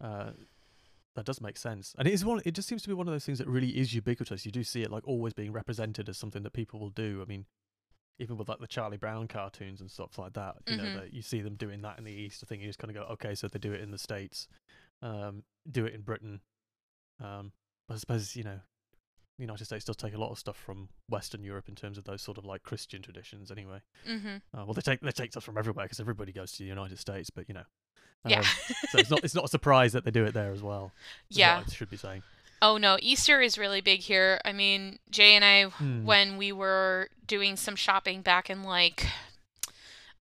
Uh, 0.00 0.30
that 1.16 1.24
does 1.24 1.40
make 1.40 1.56
sense, 1.56 1.94
and 1.98 2.06
it 2.06 2.14
is 2.14 2.24
one. 2.24 2.40
It 2.44 2.52
just 2.52 2.68
seems 2.68 2.82
to 2.82 2.88
be 2.88 2.94
one 2.94 3.08
of 3.08 3.12
those 3.12 3.24
things 3.24 3.38
that 3.38 3.48
really 3.48 3.70
is 3.78 3.92
ubiquitous. 3.94 4.46
You 4.46 4.52
do 4.52 4.62
see 4.62 4.82
it 4.82 4.90
like 4.90 5.06
always 5.06 5.34
being 5.34 5.52
represented 5.52 6.08
as 6.08 6.16
something 6.16 6.42
that 6.44 6.52
people 6.52 6.78
will 6.78 6.90
do. 6.90 7.20
I 7.20 7.24
mean, 7.28 7.46
even 8.20 8.36
with 8.36 8.48
like 8.48 8.60
the 8.60 8.66
Charlie 8.68 8.96
Brown 8.96 9.26
cartoons 9.26 9.80
and 9.80 9.90
stuff 9.90 10.18
like 10.18 10.34
that, 10.34 10.56
you 10.68 10.76
Mhm. 10.76 10.78
know, 10.78 11.00
that 11.00 11.12
you 11.12 11.22
see 11.22 11.40
them 11.40 11.56
doing 11.56 11.82
that 11.82 11.98
in 11.98 12.04
the 12.04 12.12
Easter 12.12 12.46
thing. 12.46 12.60
You 12.60 12.68
just 12.68 12.78
kind 12.78 12.94
of 12.96 13.02
go, 13.02 13.12
okay, 13.14 13.34
so 13.34 13.48
they 13.48 13.58
do 13.58 13.72
it 13.72 13.80
in 13.80 13.90
the 13.90 13.98
states, 13.98 14.46
um, 15.02 15.42
do 15.70 15.84
it 15.84 15.94
in 15.94 16.02
Britain. 16.02 16.40
Um, 17.18 17.52
but 17.88 17.94
I 17.94 17.98
suppose 17.98 18.36
you 18.36 18.44
know, 18.44 18.60
the 19.40 19.44
United 19.46 19.64
States 19.64 19.84
does 19.84 19.96
take 19.96 20.14
a 20.14 20.18
lot 20.18 20.30
of 20.30 20.38
stuff 20.38 20.56
from 20.56 20.88
Western 21.08 21.42
Europe 21.42 21.68
in 21.68 21.74
terms 21.74 21.98
of 21.98 22.04
those 22.04 22.22
sort 22.22 22.38
of 22.38 22.44
like 22.44 22.62
Christian 22.62 23.02
traditions, 23.02 23.50
anyway. 23.50 23.80
Mm-hmm. 24.08 24.36
Uh, 24.58 24.64
well, 24.64 24.74
they 24.74 24.80
take 24.82 25.00
they 25.00 25.10
take 25.10 25.32
stuff 25.32 25.44
from 25.44 25.58
everywhere 25.58 25.86
because 25.86 26.00
everybody 26.00 26.32
goes 26.32 26.52
to 26.52 26.58
the 26.62 26.68
United 26.68 26.98
States, 26.98 27.30
but 27.30 27.48
you 27.48 27.54
know, 27.54 27.64
Yeah. 28.24 28.40
um, 28.40 28.44
so 28.90 28.98
it's 28.98 29.10
not 29.10 29.24
it's 29.24 29.34
not 29.34 29.44
a 29.44 29.48
surprise 29.56 29.92
that 29.94 30.04
they 30.04 30.10
do 30.10 30.24
it 30.24 30.34
there 30.34 30.52
as 30.52 30.62
well. 30.62 30.92
yeah. 31.28 31.62
I 31.66 31.70
should 31.70 31.90
be 31.90 31.96
saying. 31.96 32.22
Oh 32.62 32.76
no, 32.76 32.98
Easter 33.00 33.40
is 33.40 33.56
really 33.56 33.80
big 33.80 34.00
here. 34.00 34.38
I 34.44 34.52
mean, 34.52 34.98
Jay 35.10 35.34
and 35.34 35.44
I, 35.44 35.64
Hmm. 35.70 36.04
when 36.04 36.36
we 36.36 36.52
were 36.52 37.08
doing 37.26 37.56
some 37.56 37.74
shopping 37.76 38.20
back 38.20 38.50
in 38.50 38.62
like, 38.62 39.06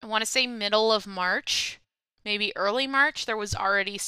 I 0.02 0.06
want 0.06 0.22
to 0.22 0.30
say 0.30 0.46
middle 0.46 0.92
of 0.92 1.06
March, 1.06 1.80
maybe 2.24 2.54
early 2.54 2.86
March, 2.86 3.24
there 3.24 3.38
was 3.38 3.54
already 3.54 3.98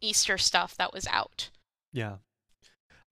Easter 0.00 0.38
stuff 0.38 0.74
that 0.78 0.94
was 0.94 1.06
out. 1.08 1.50
Yeah. 1.92 2.16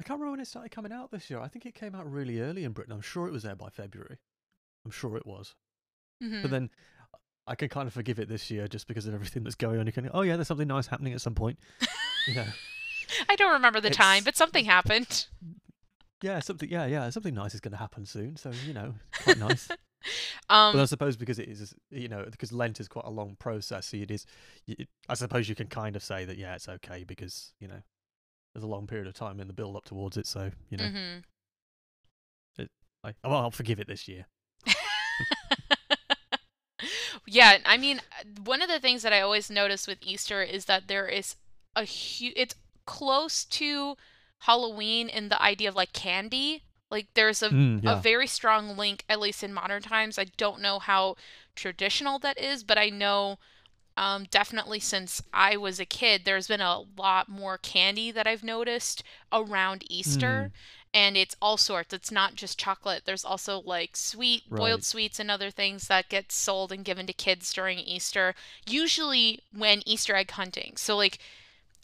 I 0.03 0.05
can't 0.05 0.19
remember 0.19 0.33
when 0.33 0.41
it 0.41 0.49
started 0.49 0.73
coming 0.73 0.91
out 0.91 1.13
this 1.13 1.31
year. 1.31 1.39
I 1.39 1.47
think 1.47 1.65
it 1.65 1.77
came 1.77 1.95
out 1.95 2.11
really 2.11 2.41
early 2.41 2.65
in 2.65 2.73
Britain. 2.73 2.93
I'm 2.93 3.01
sure 3.01 3.29
it 3.29 3.33
was 3.33 3.45
there 3.45 3.55
by 3.55 3.69
February. 3.69 4.19
I'm 4.85 4.91
sure 4.91 5.17
it 5.17 5.25
was. 5.25 5.55
hmm 6.21 6.43
But 6.43 6.51
then 6.51 6.71
I 7.47 7.55
can 7.55 7.69
kind 7.69 7.87
of 7.87 7.93
forgive 7.93 8.19
it 8.19 8.29
this 8.29 8.51
year 8.51 8.67
just 8.67 8.89
because 8.89 9.07
of 9.07 9.15
everything 9.15 9.45
that's 9.45 9.55
going 9.55 9.79
on. 9.79 9.87
You 9.87 9.93
can, 9.93 10.11
oh 10.13 10.23
yeah, 10.23 10.35
there's 10.35 10.49
something 10.49 10.67
nice 10.67 10.89
happening 10.89 11.13
at 11.13 11.21
some 11.21 11.37
point. 11.37 11.57
you 12.27 12.35
know, 12.35 12.47
I 13.29 13.37
don't 13.37 13.53
remember 13.53 13.81
the 13.81 13.91
time, 13.91 14.25
but 14.25 14.37
something 14.37 14.65
happened. 14.65 15.27
yeah, 16.23 16.41
something, 16.41 16.69
yeah, 16.69 16.87
yeah, 16.87 17.09
something 17.11 17.35
nice 17.35 17.55
is 17.55 17.61
going 17.61 17.71
to 17.71 17.79
happen 17.79 18.05
soon. 18.05 18.35
So 18.35 18.51
you 18.67 18.73
know, 18.73 18.95
quite 19.23 19.39
nice. 19.39 19.69
Um, 20.49 20.75
but 20.75 20.83
I 20.83 20.85
suppose 20.87 21.17
because 21.17 21.39
it 21.39 21.49
is, 21.49 21.73
you 21.93 22.09
know, 22.09 22.27
because 22.29 22.51
Lent 22.51 22.81
is 22.81 22.89
quite 22.89 23.05
a 23.05 23.11
long 23.11 23.37
process, 23.39 23.87
so 23.87 23.97
it 23.99 24.11
is. 24.11 24.27
I 25.09 25.15
suppose 25.15 25.49
you 25.49 25.55
can 25.55 25.69
kind 25.69 25.95
of 25.95 26.03
say 26.03 26.25
that, 26.25 26.37
yeah, 26.37 26.57
it's 26.57 26.69
okay 26.69 27.05
because 27.05 27.53
you 27.61 27.69
know, 27.69 27.83
there's 28.55 28.65
a 28.65 28.69
long 28.69 28.87
period 28.87 29.07
of 29.07 29.15
time 29.15 29.41
in 29.41 29.47
the 29.47 29.53
build 29.53 29.77
up 29.77 29.85
towards 29.85 30.17
it. 30.17 30.27
So 30.27 30.51
you 30.71 30.77
know, 30.77 30.85
Mm-hmm. 30.85 31.21
I, 33.05 33.15
well, 33.25 33.39
I'll 33.39 33.51
forgive 33.51 33.81
it 33.81 33.89
this 33.89 34.07
year. 34.07 34.27
yeah, 37.27 37.59
I 37.65 37.77
mean, 37.77 38.01
one 38.45 38.63
of 38.63 38.69
the 38.69 38.79
things 38.79 39.03
that 39.03 39.13
I 39.13 39.21
always 39.21 39.51
notice 39.51 39.87
with 39.87 39.99
Easter 40.03 40.43
is 40.43 40.67
that 40.67 40.87
there 40.89 41.09
is 41.09 41.37
a 41.75 41.85
huge, 41.85 42.35
it's 42.37 42.55
close 42.87 43.45
to 43.47 43.97
Halloween 44.41 45.09
in 45.09 45.29
the 45.29 45.41
idea 45.43 45.69
of 45.69 45.77
like 45.77 45.93
candy. 45.93 46.63
Like 46.91 47.09
there's 47.15 47.43
a, 47.43 47.49
Mm, 47.51 47.81
a 47.85 47.97
very 47.97 48.27
strong 48.27 48.77
link, 48.77 49.05
at 49.09 49.19
least 49.21 49.43
in 49.43 49.53
modern 49.53 49.83
times. 49.83 50.19
I 50.19 50.27
don't 50.37 50.61
know 50.61 50.79
how 50.79 51.17
traditional 51.57 52.19
that 52.21 52.39
is, 52.39 52.63
but 52.65 52.79
I 52.79 52.89
know 52.89 53.39
um, 53.97 54.25
definitely 54.31 54.81
since 54.81 55.23
I 55.33 55.57
was 55.57 55.79
a 55.81 55.85
kid, 55.87 56.23
there's 56.25 56.49
been 56.49 56.61
a 56.61 56.83
lot 56.97 57.29
more 57.29 57.59
candy 57.59 58.11
that 58.11 58.27
I've 58.27 58.45
noticed 58.45 59.03
around 59.33 59.85
Easter. 59.91 60.51
Mm. 60.55 60.59
And 60.95 61.17
it's 61.17 61.35
all 61.41 61.57
sorts. 61.57 61.95
It's 61.95 62.11
not 62.11 62.35
just 62.35 62.59
chocolate. 62.59 63.05
There's 63.07 63.25
also 63.25 63.61
like 63.65 63.97
sweet, 63.97 64.43
boiled 64.55 64.85
sweets, 64.85 65.19
and 65.19 65.31
other 65.31 65.51
things 65.51 65.89
that 65.89 66.11
get 66.11 66.31
sold 66.31 66.71
and 66.71 66.85
given 66.85 67.07
to 67.07 67.15
kids 67.15 67.51
during 67.55 67.79
Easter, 67.79 68.35
usually 68.67 69.41
when 69.57 69.83
Easter 69.87 70.15
egg 70.15 70.31
hunting. 70.33 70.75
So, 70.77 70.95
like, 70.97 71.19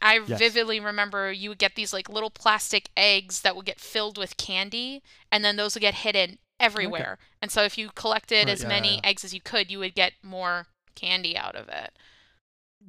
I 0.01 0.19
Yes. 0.25 0.39
vividly 0.39 0.79
remember 0.79 1.31
you 1.31 1.49
would 1.49 1.57
get 1.57 1.75
these 1.75 1.91
like 1.91 2.07
little 2.09 2.29
plastic 2.29 2.89
eggs 2.95 3.41
that 3.41 3.55
would 3.55 3.65
get 3.65 3.79
filled 3.79 4.17
with 4.17 4.37
candy, 4.37 5.01
and 5.31 5.43
then 5.43 5.55
those 5.55 5.73
would 5.75 5.81
get 5.81 5.95
hidden 5.95 6.37
everywhere. 6.59 7.17
And 7.41 7.51
so, 7.51 7.63
if 7.63 7.77
you 7.79 7.89
collected 7.95 8.47
Right, 8.47 8.49
as 8.49 8.63
yeah, 8.63 8.67
many 8.67 8.95
yeah. 8.95 9.01
eggs 9.03 9.23
as 9.25 9.33
you 9.33 9.41
could, 9.41 9.71
you 9.71 9.79
would 9.79 9.95
get 9.95 10.13
more 10.21 10.67
candy 10.99 11.37
out 11.37 11.55
of 11.55 11.67
it. 11.69 11.91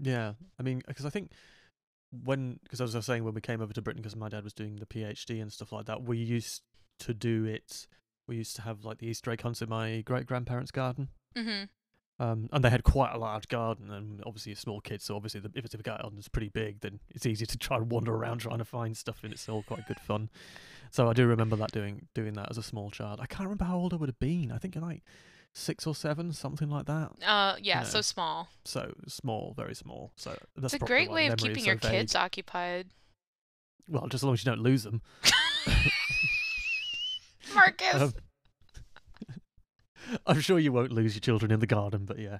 Yeah, 0.00 0.34
I 0.58 0.62
mean, 0.62 0.82
because 0.86 1.04
I 1.04 1.10
think 1.10 1.32
when, 2.24 2.60
because 2.62 2.80
as 2.80 2.94
I 2.94 2.98
was 2.98 3.06
saying, 3.06 3.24
when 3.24 3.34
we 3.34 3.40
came 3.40 3.60
over 3.60 3.72
to 3.72 3.82
Britain, 3.82 4.02
because 4.02 4.16
my 4.16 4.28
dad 4.28 4.44
was 4.44 4.52
doing 4.52 4.76
the 4.76 4.86
PhD 4.86 5.40
and 5.40 5.52
stuff 5.52 5.72
like 5.72 5.86
that, 5.86 6.02
we 6.02 6.18
used 6.18 6.62
to 7.00 7.14
do 7.14 7.44
it. 7.44 7.86
We 8.28 8.36
used 8.36 8.56
to 8.56 8.62
have 8.62 8.84
like 8.84 8.98
the 8.98 9.08
Easter 9.08 9.30
egg 9.30 9.42
hunts 9.42 9.62
in 9.62 9.68
my 9.68 10.02
great 10.02 10.26
grandparents' 10.26 10.70
garden, 10.70 11.08
hmm 11.36 11.64
um, 12.20 12.50
and 12.52 12.62
they 12.62 12.68
had 12.68 12.84
quite 12.84 13.14
a 13.14 13.18
large 13.18 13.48
garden, 13.48 13.90
and 13.90 14.22
obviously 14.26 14.52
a 14.52 14.56
small 14.56 14.82
kid, 14.82 15.00
so 15.00 15.16
obviously 15.16 15.40
the, 15.40 15.50
if 15.54 15.64
it's 15.64 15.72
a 15.72 15.78
garden 15.78 16.12
that's 16.16 16.28
pretty 16.28 16.50
big, 16.50 16.80
then 16.80 17.00
it's 17.08 17.24
easy 17.24 17.46
to 17.46 17.56
try 17.56 17.78
and 17.78 17.90
wander 17.90 18.14
around 18.14 18.40
trying 18.40 18.58
to 18.58 18.64
find 18.64 18.94
stuff, 18.94 19.24
and 19.24 19.32
it's 19.32 19.48
all 19.48 19.62
quite 19.62 19.88
good 19.88 19.98
fun. 19.98 20.28
So 20.90 21.08
I 21.08 21.14
do 21.14 21.26
remember 21.26 21.56
that 21.56 21.72
doing 21.72 22.08
doing 22.14 22.34
that 22.34 22.50
as 22.50 22.58
a 22.58 22.62
small 22.62 22.90
child. 22.90 23.20
I 23.22 23.26
can't 23.26 23.44
remember 23.44 23.64
how 23.64 23.78
old 23.78 23.94
I 23.94 23.96
would 23.96 24.10
have 24.10 24.18
been. 24.18 24.52
I 24.52 24.58
think 24.58 24.76
like 24.76 25.02
six 25.52 25.86
or 25.86 25.94
seven, 25.94 26.32
something 26.32 26.68
like 26.70 26.86
that. 26.86 27.10
Uh, 27.26 27.56
yeah, 27.60 27.80
No. 27.80 27.84
so 27.86 28.00
small. 28.00 28.48
So 28.64 28.94
small, 29.08 29.52
very 29.56 29.74
small. 29.74 30.12
So 30.16 30.36
that's 30.56 30.74
It's 30.74 30.82
a 30.82 30.86
great 30.86 31.10
way 31.10 31.26
of 31.26 31.36
keeping 31.38 31.64
your 31.64 31.76
kids 31.76 32.14
occupied. 32.14 32.88
Well, 33.88 34.02
just 34.08 34.22
as 34.22 34.24
long 34.24 34.34
as 34.34 34.44
you 34.44 34.50
don't 34.50 34.62
lose 34.62 34.84
them. 34.84 35.02
Marcus. 37.54 37.94
Um, 37.94 38.12
I'm 40.26 40.40
sure 40.40 40.58
you 40.58 40.72
won't 40.72 40.92
lose 40.92 41.14
your 41.14 41.20
children 41.20 41.50
in 41.52 41.60
the 41.60 41.66
garden, 41.66 42.04
but 42.04 42.18
yeah. 42.18 42.38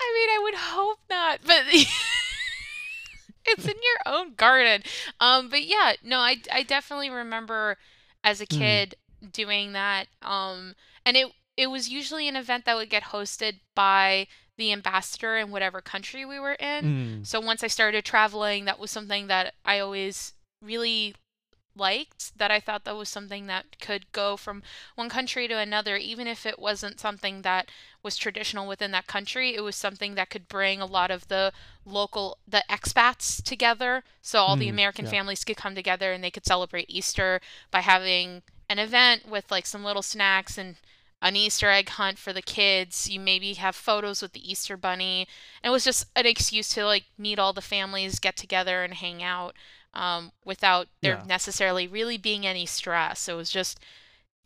I 0.00 0.12
mean, 0.14 0.28
I 0.30 0.40
would 0.42 0.54
hope 0.54 0.98
not, 1.10 1.40
but 1.46 1.62
it's 3.46 3.64
in 3.64 3.74
your 3.82 4.14
own 4.14 4.34
garden. 4.34 4.82
Um, 5.20 5.48
but 5.48 5.64
yeah, 5.64 5.94
no, 6.02 6.18
I, 6.18 6.36
I 6.52 6.62
definitely 6.62 7.10
remember 7.10 7.76
as 8.24 8.40
a 8.40 8.46
Mm. 8.46 8.58
kid 8.58 8.94
doing 9.32 9.72
that. 9.72 10.06
Um, 10.22 10.74
and 11.04 11.16
it 11.16 11.28
it 11.56 11.68
was 11.70 11.88
usually 11.88 12.28
an 12.28 12.36
event 12.36 12.64
that 12.66 12.76
would 12.76 12.90
get 12.90 13.04
hosted 13.04 13.60
by 13.74 14.28
the 14.56 14.72
ambassador 14.72 15.36
in 15.36 15.50
whatever 15.50 15.80
country 15.80 16.24
we 16.24 16.38
were 16.38 16.52
in. 16.54 16.84
Mm. 17.22 17.26
So 17.26 17.40
once 17.40 17.62
I 17.64 17.68
started 17.68 18.04
traveling, 18.04 18.64
that 18.64 18.78
was 18.78 18.90
something 18.90 19.26
that 19.28 19.54
I 19.64 19.78
always 19.80 20.34
really 20.62 21.14
liked 21.76 22.36
that 22.36 22.50
I 22.50 22.58
thought 22.58 22.84
that 22.84 22.96
was 22.96 23.08
something 23.08 23.46
that 23.46 23.78
could 23.80 24.10
go 24.10 24.36
from 24.36 24.62
one 24.96 25.08
country 25.08 25.46
to 25.46 25.56
another 25.58 25.96
even 25.96 26.26
if 26.26 26.44
it 26.44 26.58
wasn't 26.58 26.98
something 26.98 27.42
that 27.42 27.70
was 28.02 28.16
traditional 28.16 28.66
within 28.66 28.90
that 28.90 29.06
country 29.06 29.54
it 29.54 29.60
was 29.60 29.76
something 29.76 30.16
that 30.16 30.28
could 30.28 30.48
bring 30.48 30.80
a 30.80 30.86
lot 30.86 31.12
of 31.12 31.28
the 31.28 31.52
local 31.84 32.38
the 32.48 32.64
expats 32.68 33.40
together 33.42 34.02
so 34.20 34.40
all 34.40 34.56
the 34.56 34.66
Mm, 34.66 34.70
American 34.70 35.04
yeah. 35.04 35.10
families 35.12 35.44
could 35.44 35.56
come 35.56 35.76
together 35.76 36.12
and 36.12 36.24
they 36.24 36.32
could 36.32 36.44
celebrate 36.46 36.86
Easter 36.90 37.40
by 37.70 37.80
having 37.80 38.42
an 38.70 38.78
event 38.78 39.28
with 39.28 39.50
like 39.50 39.66
some 39.66 39.84
little 39.84 40.02
snacks 40.02 40.58
and 40.58 40.76
an 41.20 41.34
Easter 41.36 41.68
egg 41.70 41.88
hunt 41.90 42.18
for 42.18 42.32
the 42.32 42.42
kids. 42.42 43.08
You 43.08 43.18
maybe 43.20 43.54
have 43.54 43.74
photos 43.74 44.22
with 44.22 44.32
the 44.32 44.50
Easter 44.50 44.76
bunny. 44.76 45.26
And 45.62 45.70
it 45.70 45.72
was 45.72 45.84
just 45.84 46.06
an 46.16 46.26
excuse 46.26 46.68
to 46.70 46.84
like 46.86 47.04
meet 47.18 47.38
all 47.38 47.52
the 47.52 47.60
families, 47.60 48.18
get 48.20 48.36
together, 48.36 48.84
and 48.84 48.94
hang 48.94 49.22
out 49.22 49.54
um, 49.94 50.32
without 50.44 50.88
there 51.02 51.18
Yeah. 51.18 51.24
necessarily 51.26 51.88
really 51.88 52.18
being 52.18 52.46
any 52.46 52.66
stress. 52.66 53.20
So 53.20 53.34
it 53.34 53.38
was 53.38 53.50
just, 53.50 53.80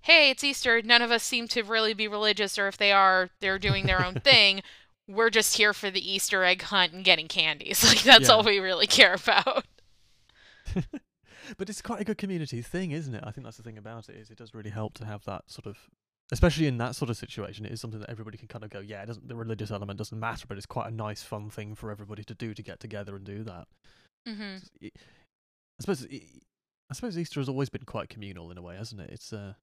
hey, 0.02 0.30
it's 0.30 0.44
Easter. 0.44 0.80
None 0.82 1.02
of 1.02 1.10
us 1.10 1.22
seem 1.22 1.48
to 1.48 1.62
really 1.62 1.94
be 1.94 2.08
religious, 2.08 2.58
or 2.58 2.68
if 2.68 2.76
they 2.78 2.92
are, 2.92 3.30
they're 3.40 3.58
doing 3.58 3.86
their 3.86 4.02
own 4.04 4.14
thing. 4.24 4.62
We're 5.08 5.30
just 5.30 5.56
here 5.56 5.74
for 5.74 5.90
the 5.90 6.10
Easter 6.12 6.44
egg 6.44 6.62
hunt 6.62 6.92
and 6.92 7.04
getting 7.04 7.28
candies. 7.28 7.84
Like 7.88 8.02
that's 8.02 8.28
Yeah. 8.28 8.34
all 8.34 8.42
we 8.44 8.58
really 8.58 8.86
care 8.86 9.14
about. 9.14 9.64
but 11.58 11.68
it's 11.68 11.82
quite 11.82 12.00
a 12.00 12.04
good 12.04 12.18
community 12.18 12.62
thing, 12.62 12.90
isn't 12.92 13.14
it? 13.14 13.22
I 13.26 13.30
think 13.30 13.44
that's 13.44 13.56
the 13.56 13.62
thing 13.62 13.78
about 13.78 14.08
it 14.08 14.16
is 14.16 14.30
it 14.30 14.38
does 14.38 14.54
really 14.54 14.70
help 14.70 14.94
to 14.94 15.04
have 15.04 15.24
that 15.24 15.50
sort 15.50 15.66
of, 15.66 15.76
especially 16.30 16.66
in 16.66 16.78
that 16.78 16.94
sort 16.96 17.10
of 17.10 17.16
situation. 17.16 17.64
It 17.66 17.72
is 17.72 17.80
something 17.80 18.00
that 18.00 18.10
everybody 18.10 18.38
can 18.38 18.48
kind 18.48 18.64
of 18.64 18.70
go, 18.70 18.80
yeah, 18.80 19.02
it 19.02 19.06
doesn't 19.06 19.28
the 19.28 19.36
religious 19.36 19.70
element 19.70 19.98
doesn't 19.98 20.18
matter, 20.18 20.46
but 20.46 20.56
it's 20.56 20.66
quite 20.66 20.88
a 20.88 20.94
nice, 20.94 21.22
fun 21.22 21.50
thing 21.50 21.74
for 21.74 21.90
everybody 21.90 22.24
to 22.24 22.34
do 22.34 22.54
to 22.54 22.62
get 22.62 22.80
together 22.80 23.16
and 23.16 23.24
do 23.24 23.42
that. 23.44 23.66
hmm 24.26 24.56
It- 24.80 24.96
I 24.96 25.80
suppose 25.82 26.02
it, 26.04 26.22
I 26.90 26.94
suppose 26.94 27.18
Easter 27.18 27.40
has 27.40 27.48
always 27.48 27.70
been 27.70 27.84
quite 27.84 28.08
communal 28.08 28.50
in 28.50 28.58
a 28.58 28.62
way, 28.62 28.76
hasn't 28.76 29.00
it? 29.00 29.10
It's 29.10 29.32
uh, 29.32 29.54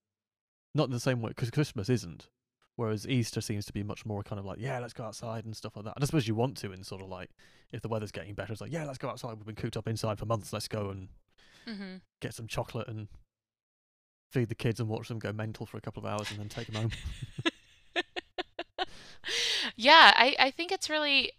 not 0.76 0.86
in 0.86 0.92
the 0.92 1.00
same 1.00 1.22
way 1.22 1.30
because 1.30 1.52
Christmas 1.52 1.88
isn't. 1.90 2.28
Whereas 2.76 3.08
Easter 3.08 3.42
seems 3.42 3.66
to 3.66 3.74
be 3.74 3.84
much 3.84 4.06
more 4.06 4.24
kind 4.24 4.40
of 4.40 4.46
like, 4.46 4.58
yeah, 4.60 4.80
let's 4.80 4.94
go 4.94 5.04
outside 5.04 5.44
and 5.46 5.56
stuff 5.56 5.76
like 5.76 5.84
that. 5.86 5.96
And 5.96 6.04
I 6.04 6.06
suppose 6.06 6.28
you 6.30 6.34
want 6.36 6.56
to, 6.58 6.72
in 6.72 6.84
sort 6.84 7.02
of 7.02 7.10
like, 7.10 7.30
if 7.74 7.82
the 7.82 7.90
weather's 7.90 8.12
getting 8.12 8.34
better, 8.34 8.54
it's 8.54 8.62
like, 8.62 8.72
yeah, 8.72 8.86
let's 8.86 8.98
go 8.98 9.10
outside. 9.10 9.34
We've 9.36 9.46
been 9.46 9.56
cooped 9.56 9.76
up 9.76 9.88
inside 9.88 10.18
for 10.18 10.26
months. 10.26 10.54
Let's 10.54 10.70
go 10.70 10.90
and 10.90 11.10
hmm 11.66 11.96
get 12.22 12.34
some 12.34 12.48
chocolate 12.48 12.88
and 12.88 13.08
feed 14.32 14.50
the 14.50 14.56
kids 14.56 14.80
and 14.80 14.90
watch 14.90 15.08
them 15.08 15.20
go 15.20 15.32
mental 15.32 15.66
for 15.66 15.78
a 15.78 15.82
couple 15.82 16.06
of 16.06 16.12
hours 16.12 16.30
and 16.30 16.40
then 16.40 16.50
take 16.50 16.68
them 16.68 16.76
home. 16.76 16.92
yeah, 19.76 20.14
I, 20.16 20.36
I 20.40 20.52
think 20.52 20.72
it's 20.72 20.90
really 20.90 21.32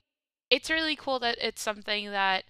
it's 0.51 0.71
really 0.71 0.97
cool 0.97 1.19
that 1.21 1.37
it's 1.41 1.63
something 1.63 2.11
that 2.11 2.45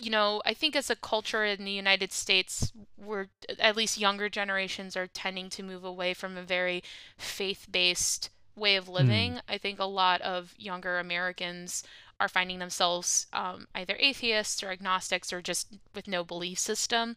you 0.00 0.10
know, 0.10 0.40
I 0.46 0.54
think 0.54 0.74
as 0.74 0.88
a 0.88 0.96
culture 0.96 1.44
in 1.44 1.64
the 1.64 1.70
United 1.70 2.12
States, 2.12 2.72
we're 2.96 3.26
at 3.58 3.76
least 3.76 3.98
younger 3.98 4.28
generations 4.28 4.96
are 4.96 5.06
tending 5.06 5.50
to 5.50 5.62
move 5.62 5.84
away 5.84 6.14
from 6.14 6.36
a 6.36 6.42
very 6.42 6.82
faith-based 7.18 8.30
way 8.56 8.76
of 8.76 8.88
living. 8.88 9.40
I 9.48 9.58
think 9.58 9.78
a 9.78 9.84
lot 9.84 10.20
of 10.22 10.54
younger 10.56 10.98
Americans 10.98 11.82
are 12.22 12.28
finding 12.28 12.60
themselves 12.60 13.26
um, 13.32 13.66
either 13.74 13.96
atheists 13.98 14.62
or 14.62 14.70
agnostics 14.70 15.32
or 15.32 15.42
just 15.42 15.74
with 15.94 16.06
no 16.06 16.22
belief 16.22 16.58
system. 16.58 17.16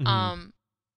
Mhm. 0.00 0.06
Um, 0.06 0.52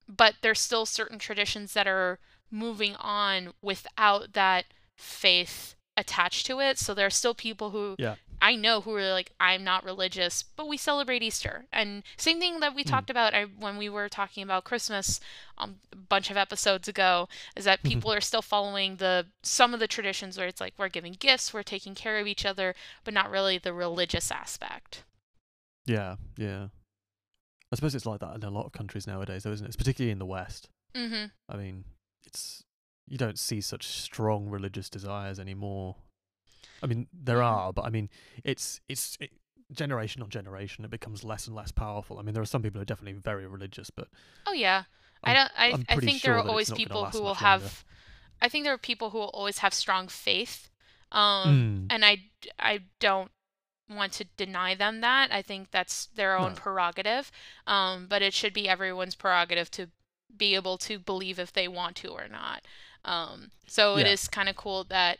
but 0.08 0.36
there's 0.40 0.60
still 0.60 0.86
certain 0.86 1.18
traditions 1.18 1.74
that 1.74 1.86
are 1.86 2.18
moving 2.50 2.96
on 2.96 3.52
without 3.60 4.32
that 4.32 4.64
faith 4.96 5.74
attached 5.96 6.46
to 6.46 6.60
it. 6.60 6.78
So 6.78 6.94
there 6.94 7.06
are 7.06 7.10
still 7.10 7.34
people 7.34 7.70
who 7.70 7.96
Yeah. 7.98 8.16
I 8.42 8.56
know 8.56 8.80
who 8.80 8.94
are 8.96 9.12
like, 9.12 9.32
I'm 9.38 9.62
not 9.62 9.84
religious, 9.84 10.42
but 10.42 10.66
we 10.68 10.76
celebrate 10.76 11.22
Easter. 11.22 11.66
And 11.72 12.02
same 12.16 12.40
thing 12.40 12.60
that 12.60 12.74
we 12.74 12.82
Mm. 12.82 12.90
talked 12.90 13.08
about 13.08 13.32
I, 13.34 13.44
when 13.44 13.76
we 13.78 13.88
were 13.88 14.08
talking 14.08 14.42
about 14.42 14.64
Christmas 14.64 15.20
um, 15.56 15.76
a 15.92 15.96
bunch 15.96 16.28
of 16.30 16.36
episodes 16.36 16.88
ago, 16.88 17.28
is 17.56 17.64
that 17.64 17.82
people 17.84 18.12
are 18.12 18.20
still 18.20 18.42
following 18.42 18.96
the 18.96 19.28
some 19.42 19.72
of 19.72 19.80
the 19.80 19.86
traditions 19.86 20.36
where 20.36 20.48
it's 20.48 20.60
like 20.60 20.74
we're 20.76 20.88
giving 20.88 21.12
gifts, 21.12 21.54
we're 21.54 21.62
taking 21.62 21.94
care 21.94 22.18
of 22.18 22.26
each 22.26 22.44
other, 22.44 22.74
but 23.04 23.14
not 23.14 23.30
really 23.30 23.58
the 23.58 23.72
religious 23.72 24.30
aspect. 24.30 25.04
Yeah, 25.86 26.16
yeah. 26.36 26.68
I 27.70 27.76
suppose 27.76 27.94
it's 27.94 28.04
like 28.06 28.20
that 28.20 28.34
in 28.34 28.42
a 28.42 28.50
lot 28.50 28.66
of 28.66 28.72
countries 28.72 29.06
nowadays, 29.06 29.44
though, 29.44 29.52
isn't 29.52 29.64
it? 29.64 29.68
It's 29.68 29.76
particularly 29.76 30.12
in 30.12 30.18
the 30.18 30.26
West. 30.26 30.68
hmm 30.94 31.26
I 31.48 31.56
mean, 31.56 31.84
it's 32.26 32.64
you 33.06 33.18
don't 33.18 33.38
see 33.38 33.60
such 33.60 33.86
strong 33.86 34.48
religious 34.48 34.88
desires 34.90 35.38
anymore. 35.38 35.96
I 36.82 36.86
mean, 36.86 37.06
there 37.12 37.38
Mhm. 37.38 37.44
are, 37.44 37.72
but 37.72 37.84
I 37.84 37.90
mean, 37.90 38.08
it's 38.44 38.80
it's 38.88 39.16
it, 39.20 39.30
generation 39.72 40.22
on 40.22 40.28
generation, 40.28 40.84
it 40.84 40.90
becomes 40.90 41.24
less 41.24 41.46
and 41.46 41.56
less 41.56 41.72
powerful. 41.72 42.18
I 42.18 42.22
mean, 42.22 42.34
there 42.34 42.42
are 42.42 42.46
some 42.46 42.62
people 42.62 42.78
who 42.78 42.82
are 42.82 42.86
definitely 42.86 43.20
very 43.20 43.46
religious, 43.46 43.90
but 43.90 44.08
Oh 44.46 44.52
yeah. 44.52 44.84
I 45.24 45.32
I'm- 45.32 45.36
don't. 45.36 45.52
I, 45.56 45.72
I'm 45.72 45.84
I 45.88 45.96
think 46.00 46.20
sure 46.20 46.34
there 46.34 46.42
are 46.44 46.48
always 46.48 46.70
people 46.70 47.04
who 47.06 47.18
will 47.22 47.34
much 47.34 47.42
longer. 47.42 47.64
have. 47.66 47.84
I 48.40 48.48
think 48.48 48.64
there 48.64 48.74
are 48.74 48.78
people 48.78 49.10
who 49.10 49.18
will 49.18 49.30
always 49.30 49.58
have 49.58 49.72
strong 49.72 50.08
faith, 50.08 50.68
um, 51.12 51.86
Mm, 51.86 51.86
and 51.90 52.04
I 52.04 52.24
I 52.58 52.80
don't 52.98 53.30
want 53.88 54.12
to 54.14 54.24
deny 54.36 54.74
them 54.74 55.00
that. 55.00 55.32
I 55.32 55.42
think 55.42 55.70
that's 55.70 56.06
their 56.06 56.36
own 56.36 56.54
No. 56.54 56.60
prerogative, 56.60 57.30
um, 57.66 58.06
but 58.08 58.22
it 58.22 58.34
should 58.34 58.52
be 58.52 58.68
everyone's 58.68 59.14
prerogative 59.14 59.70
to 59.72 59.90
be 60.36 60.54
able 60.54 60.78
to 60.78 60.98
believe 60.98 61.38
if 61.38 61.52
they 61.52 61.68
want 61.68 61.96
to 61.96 62.08
or 62.08 62.26
not. 62.26 62.64
Um, 63.04 63.50
so 63.66 63.96
it 63.96 64.06
Yeah. 64.06 64.12
is 64.12 64.28
kind 64.28 64.48
of 64.48 64.56
cool 64.56 64.84
that 64.84 65.18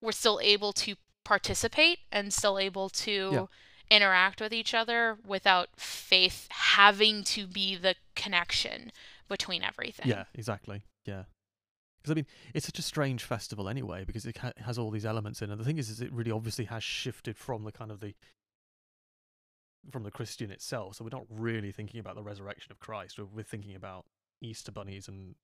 we're 0.00 0.12
still 0.12 0.38
able 0.42 0.72
to 0.72 0.94
participate 1.24 1.98
and 2.12 2.32
still 2.32 2.58
able 2.58 2.88
to 2.88 3.30
Yeah. 3.32 3.46
interact 3.96 4.40
with 4.40 4.52
each 4.52 4.74
other 4.74 5.18
without 5.26 5.68
faith 5.78 6.46
having 6.50 7.24
to 7.24 7.46
be 7.46 7.76
the 7.76 7.94
connection 8.14 8.92
between 9.28 9.62
everything. 9.62 10.06
yeah, 10.08 10.24
exactly. 10.34 10.84
Yeah. 11.04 11.24
Because 12.00 12.12
I 12.12 12.14
mean, 12.14 12.26
it's 12.54 12.64
such 12.66 12.78
a 12.78 12.82
strange 12.82 13.24
festival 13.24 13.68
anyway, 13.68 14.04
because 14.04 14.24
it 14.24 14.38
ha- 14.38 14.52
has 14.58 14.78
all 14.78 14.90
these 14.90 15.04
elements 15.04 15.42
in, 15.42 15.50
and 15.50 15.60
the 15.60 15.64
thing 15.64 15.78
is, 15.78 15.90
is 15.90 16.00
it 16.00 16.12
really 16.12 16.30
obviously 16.30 16.64
has 16.66 16.82
shifted 16.84 17.36
from 17.36 17.64
the 17.64 17.72
kind 17.72 17.90
of 17.90 18.00
the 18.00 18.14
from 19.90 20.02
the 20.02 20.10
Christian 20.10 20.50
itself. 20.50 20.96
So 20.96 21.04
we're 21.04 21.10
not 21.16 21.26
really 21.30 21.72
thinking 21.72 21.98
about 22.00 22.14
the 22.14 22.22
resurrection 22.22 22.72
of 22.72 22.78
Christ. 22.78 23.18
We're, 23.18 23.24
we're 23.26 23.42
thinking 23.42 23.74
about 23.74 24.04
Easter 24.40 24.70
bunnies 24.70 25.08
and 25.08 25.34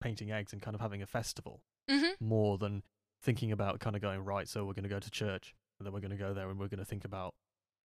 painting 0.00 0.30
eggs 0.32 0.52
and 0.52 0.60
kind 0.60 0.74
of 0.74 0.80
having 0.80 1.02
a 1.02 1.06
festival 1.06 1.62
Mhm. 1.88 2.20
more 2.20 2.58
than 2.58 2.82
thinking 3.22 3.52
about 3.52 3.80
kind 3.80 3.96
of 3.96 4.02
going 4.02 4.24
right. 4.24 4.48
So 4.48 4.64
we're 4.64 4.74
going 4.74 4.82
to 4.84 4.88
go 4.88 4.98
to 4.98 5.10
church, 5.10 5.54
and 5.78 5.86
then 5.86 5.92
we're 5.92 6.00
going 6.00 6.10
to 6.10 6.16
go 6.16 6.34
there, 6.34 6.50
and 6.50 6.58
we're 6.58 6.68
going 6.68 6.78
to 6.78 6.84
think 6.84 7.04
about, 7.04 7.34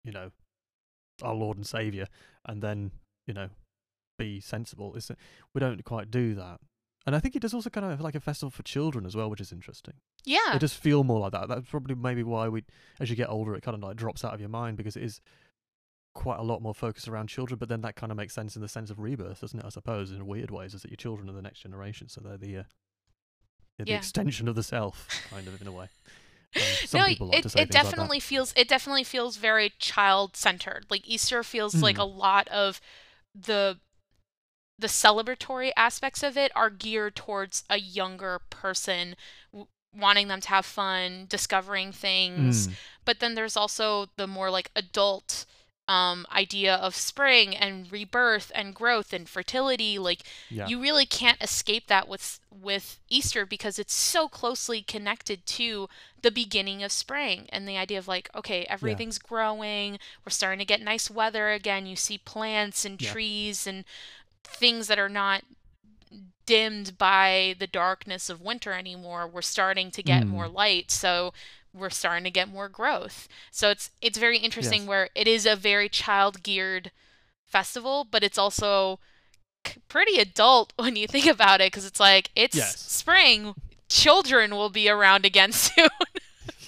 you 0.03 0.12
know, 0.12 0.31
our 1.21 1.33
Lord 1.33 1.57
and 1.57 1.65
Savior, 1.65 2.07
and 2.45 2.62
then 2.62 2.91
you 3.27 3.33
know, 3.33 3.49
be 4.17 4.39
sensible. 4.39 4.93
It's, 4.95 5.12
we 5.53 5.59
don't 5.59 5.83
quite 5.83 6.12
do 6.12 6.36
that. 6.36 6.59
And 7.05 7.15
I 7.15 7.19
think 7.19 7.36
it 7.36 7.41
does 7.41 7.53
also 7.53 7.69
kind 7.69 7.86
of 7.86 7.91
have 7.91 8.01
like 8.01 8.15
a 8.15 8.21
festival 8.21 8.49
for 8.49 8.63
children 8.63 9.05
as 9.05 9.15
well, 9.15 9.29
which 9.29 9.41
is 9.41 9.51
interesting. 9.51 9.95
Yeah. 10.23 10.55
It 10.55 10.59
does 10.59 10.73
feel 10.73 11.03
more 11.03 11.19
like 11.19 11.33
that. 11.33 11.49
That's 11.49 11.69
probably 11.69 11.95
maybe 11.95 12.23
why 12.23 12.47
we, 12.47 12.63
as 12.99 13.09
you 13.09 13.15
get 13.15 13.29
older, 13.29 13.55
it 13.55 13.62
kind 13.62 13.75
of 13.75 13.83
like 13.83 13.97
drops 13.97 14.23
out 14.23 14.33
of 14.33 14.39
your 14.39 14.49
mind 14.49 14.77
because 14.77 14.95
it 14.95 15.03
is 15.03 15.19
quite 16.15 16.39
a 16.39 16.43
lot 16.43 16.62
more 16.62 16.73
focused 16.73 17.09
around 17.09 17.27
children. 17.27 17.57
But 17.57 17.67
then 17.67 17.81
that 17.81 17.97
kind 17.97 18.12
of 18.12 18.17
makes 18.17 18.33
sense 18.33 18.55
in 18.55 18.62
the 18.62 18.69
sense 18.69 18.89
of 18.89 18.99
rebirth, 18.99 19.41
doesn't 19.41 19.59
it? 19.59 19.65
I 19.65 19.69
suppose 19.69 20.12
in 20.12 20.25
weird 20.25 20.49
ways, 20.49 20.73
is 20.73 20.83
that 20.83 20.91
your 20.91 20.97
children 20.97 21.29
are 21.29 21.33
the 21.33 21.41
next 21.41 21.59
generation, 21.59 22.07
so 22.07 22.21
they're 22.21 22.38
the 22.38 22.57
uh, 22.59 22.63
they're 23.77 23.86
the 23.86 23.91
Yeah. 23.91 23.97
extension 23.97 24.47
of 24.47 24.55
the 24.55 24.63
self, 24.63 25.12
kind 25.29 25.47
of 25.47 25.62
in 25.62 25.67
a 25.67 25.71
way. 25.71 25.88
Um, 26.55 26.77
some 26.83 26.99
no, 26.99 27.05
people 27.05 27.27
like 27.29 27.39
it, 27.39 27.45
it 27.45 27.51
things 27.69 27.71
like 27.71 27.71
definitely 27.71 28.19
feels 28.19 28.53
it 28.55 28.67
definitely 28.67 29.03
feels 29.03 29.38
very 29.38 29.71
child 29.79 30.36
centered. 30.36 30.86
Like 30.89 31.07
Easter 31.07 31.43
feels 31.43 31.81
like 31.81 31.97
Mm. 31.97 32.01
a 32.01 32.03
lot 32.03 32.47
of 32.49 32.79
the 33.33 33.79
the 34.79 34.88
celebratory 34.88 35.71
aspects 35.77 36.23
of 36.23 36.38
it 36.38 36.51
are 36.55 36.69
geared 36.69 37.15
towards 37.15 37.63
a 37.69 37.77
younger 37.79 38.39
person 38.49 39.15
w- 39.51 39.67
wanting 39.95 40.27
them 40.27 40.41
to 40.41 40.49
have 40.49 40.65
fun, 40.65 41.25
discovering 41.29 41.91
things. 41.91 42.67
Mm, 42.67 42.73
But 43.05 43.19
then 43.19 43.36
there's 43.36 43.55
also 43.55 44.07
the 44.17 44.27
more 44.27 44.49
like 44.49 44.71
adult 44.75 45.45
um 45.88 46.26
idea 46.32 46.76
of 46.76 46.96
spring 46.96 47.56
and 47.56 47.91
rebirth 47.91 48.52
and 48.56 48.74
growth 48.74 49.12
and 49.12 49.28
fertility 49.28 50.00
like 50.00 50.24
yeah, 50.50 50.69
you 50.69 50.82
really 50.82 51.06
can't 51.06 51.41
escape 51.43 51.88
that 51.88 52.08
with 52.08 52.39
with 52.50 53.00
Easter 53.10 53.46
because 53.46 53.78
it's 53.78 53.93
so 53.93 54.30
closely 54.30 54.82
connected 54.82 55.46
to 55.46 55.89
the 56.22 56.32
beginning 56.32 56.84
of 56.84 56.91
spring 56.91 57.48
and 57.50 57.67
the 57.67 57.78
idea 57.78 57.98
of 58.00 58.08
like 58.08 58.30
okay 58.34 58.65
everything's 58.69 59.17
growing 59.17 60.00
we're 60.26 60.30
starting 60.32 60.60
to 60.60 60.65
get 60.65 60.82
nice 60.82 61.10
weather 61.12 61.52
again 61.52 61.86
you 61.86 61.98
see 61.98 62.17
plants 62.17 62.86
and 62.86 63.00
Yeah. 63.00 63.12
trees 63.12 63.67
and 63.67 63.84
things 64.43 64.88
that 64.88 65.00
are 65.00 65.10
not 65.10 65.43
dimmed 66.46 66.98
by 66.98 67.56
the 67.60 67.67
darkness 67.67 68.30
of 68.30 68.41
winter 68.41 68.74
anymore 68.74 69.28
we're 69.28 69.41
starting 69.41 69.89
to 69.91 70.04
get 70.04 70.28
Mm. 70.28 70.30
more 70.30 70.48
light 70.48 70.91
so 70.91 71.34
we're 71.73 71.89
starting 71.89 72.23
to 72.25 72.31
get 72.31 72.47
more 72.49 72.69
growth. 72.69 73.27
So 73.51 73.69
it's 73.69 73.89
it's 74.01 74.17
very 74.17 74.38
interesting 74.38 74.81
Yes. 74.81 74.89
where 74.89 75.09
it 75.15 75.27
is 75.27 75.45
a 75.45 75.55
very 75.55 75.89
child 75.89 76.43
geared 76.43 76.91
festival 77.47 78.07
but 78.09 78.23
it's 78.23 78.38
also 78.39 78.99
pretty 79.88 80.17
adult 80.19 80.73
when 80.77 80.95
you 80.95 81.07
think 81.07 81.25
about 81.27 81.62
it 81.62 81.71
because 81.71 81.86
it's 81.86 81.99
like 81.99 82.29
it's 82.36 82.55
Yes. 82.55 82.79
spring. 82.79 83.53
Children 83.89 84.55
will 84.55 84.69
be 84.69 84.89
around 84.89 85.25
again 85.25 85.51
soon. 85.63 85.89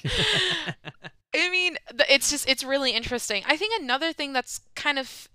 I 1.36 1.50
mean 1.50 1.78
it's 2.10 2.30
just 2.30 2.48
it's 2.48 2.64
really 2.64 2.92
interesting. 2.92 3.44
I 3.48 3.58
think 3.58 3.80
another 3.82 4.14
thing 4.14 4.34
that's 4.34 4.62
kind 4.76 4.98
of 4.98 5.28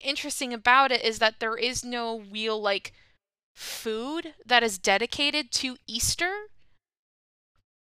interesting 0.00 0.52
about 0.52 0.92
it 0.92 1.04
is 1.04 1.18
that 1.18 1.40
there 1.40 1.56
is 1.56 1.84
no 1.84 2.20
real 2.32 2.60
like 2.60 2.92
food 3.54 4.34
that 4.46 4.62
is 4.62 4.78
dedicated 4.78 5.50
to 5.52 5.76
easter 5.86 6.32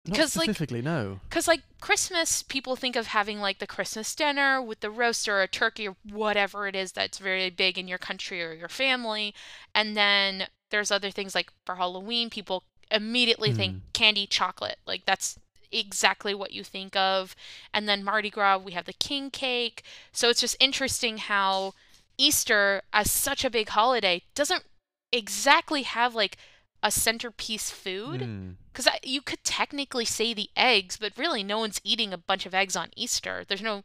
Not 0.07 0.17
'Cause, 0.17 0.35
like- 0.35 0.45
specifically, 0.45 0.81
no. 0.81 1.19
Because, 1.29 1.47
like, 1.47 1.61
Christmas, 1.81 2.43
people 2.43 2.75
think 2.75 2.95
of 2.95 3.07
having, 3.07 3.39
like, 3.39 3.59
the 3.59 3.67
Christmas 3.67 4.13
dinner 4.13 4.61
with 4.61 4.81
the 4.81 4.91
roast 4.91 5.27
or 5.27 5.41
a 5.41 5.47
turkey 5.47 5.87
or 5.87 5.95
whatever 6.03 6.67
it 6.67 6.75
is 6.75 6.91
that's 6.91 7.17
very 7.17 7.49
big 7.49 7.77
in 7.77 7.87
your 7.87 7.97
country 7.97 8.43
or 8.43 8.53
your 8.53 8.69
family. 8.69 9.33
And 9.73 9.97
then 9.97 10.47
there's 10.69 10.91
other 10.91 11.09
things 11.11 11.33
like 11.33 11.51
for 11.65 11.75
Halloween, 11.75 12.29
people 12.29 12.63
immediately 12.91 13.51
think 13.51 13.75
Mm. 13.77 13.81
candy 13.93 14.27
chocolate. 14.27 14.77
Like, 14.85 15.05
that's 15.05 15.39
exactly 15.71 16.33
what 16.35 16.51
you 16.51 16.63
think 16.63 16.95
of. 16.95 17.35
And 17.73 17.89
then 17.89 18.03
Mardi 18.03 18.29
Gras, 18.29 18.57
we 18.57 18.73
have 18.73 18.85
the 18.85 18.93
king 18.93 19.31
cake. 19.31 19.83
So 20.11 20.29
it's 20.29 20.41
just 20.41 20.55
interesting 20.59 21.17
how 21.17 21.73
Easter, 22.17 22.83
as 22.93 23.11
such 23.11 23.43
a 23.43 23.49
big 23.49 23.69
holiday, 23.69 24.21
doesn't 24.35 24.63
exactly 25.11 25.81
have, 25.83 26.13
like, 26.15 26.37
a 26.85 26.91
centerpiece 26.91 27.71
food. 27.71 28.21
Mm. 28.21 28.55
Because 28.71 28.87
you 29.03 29.21
could 29.21 29.43
technically 29.43 30.05
say 30.05 30.33
the 30.33 30.49
eggs, 30.55 30.97
but 30.97 31.17
really 31.17 31.43
no 31.43 31.57
one's 31.57 31.81
eating 31.83 32.13
a 32.13 32.17
bunch 32.17 32.45
of 32.45 32.53
eggs 32.53 32.75
on 32.75 32.89
Easter. 32.95 33.43
There's 33.47 33.61
no, 33.61 33.83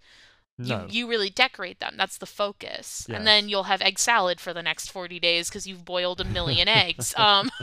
No. 0.59 0.83
you, 0.91 1.07
you 1.07 1.09
really 1.09 1.31
decorate 1.31 1.81
them. 1.81 1.95
That's 1.97 2.19
the 2.19 2.27
focus. 2.27 3.07
And 3.09 3.27
then 3.27 3.49
you'll 3.49 3.65
have 3.65 3.81
egg 3.81 3.99
salad 3.99 4.39
for 4.41 4.53
the 4.53 4.63
next 4.63 4.91
40 4.91 5.19
days 5.19 5.49
because 5.49 5.67
you've 5.67 5.85
boiled 5.85 6.21
a 6.21 6.25
million 6.25 6.69
eggs. 6.85 7.15
Um, 7.17 7.51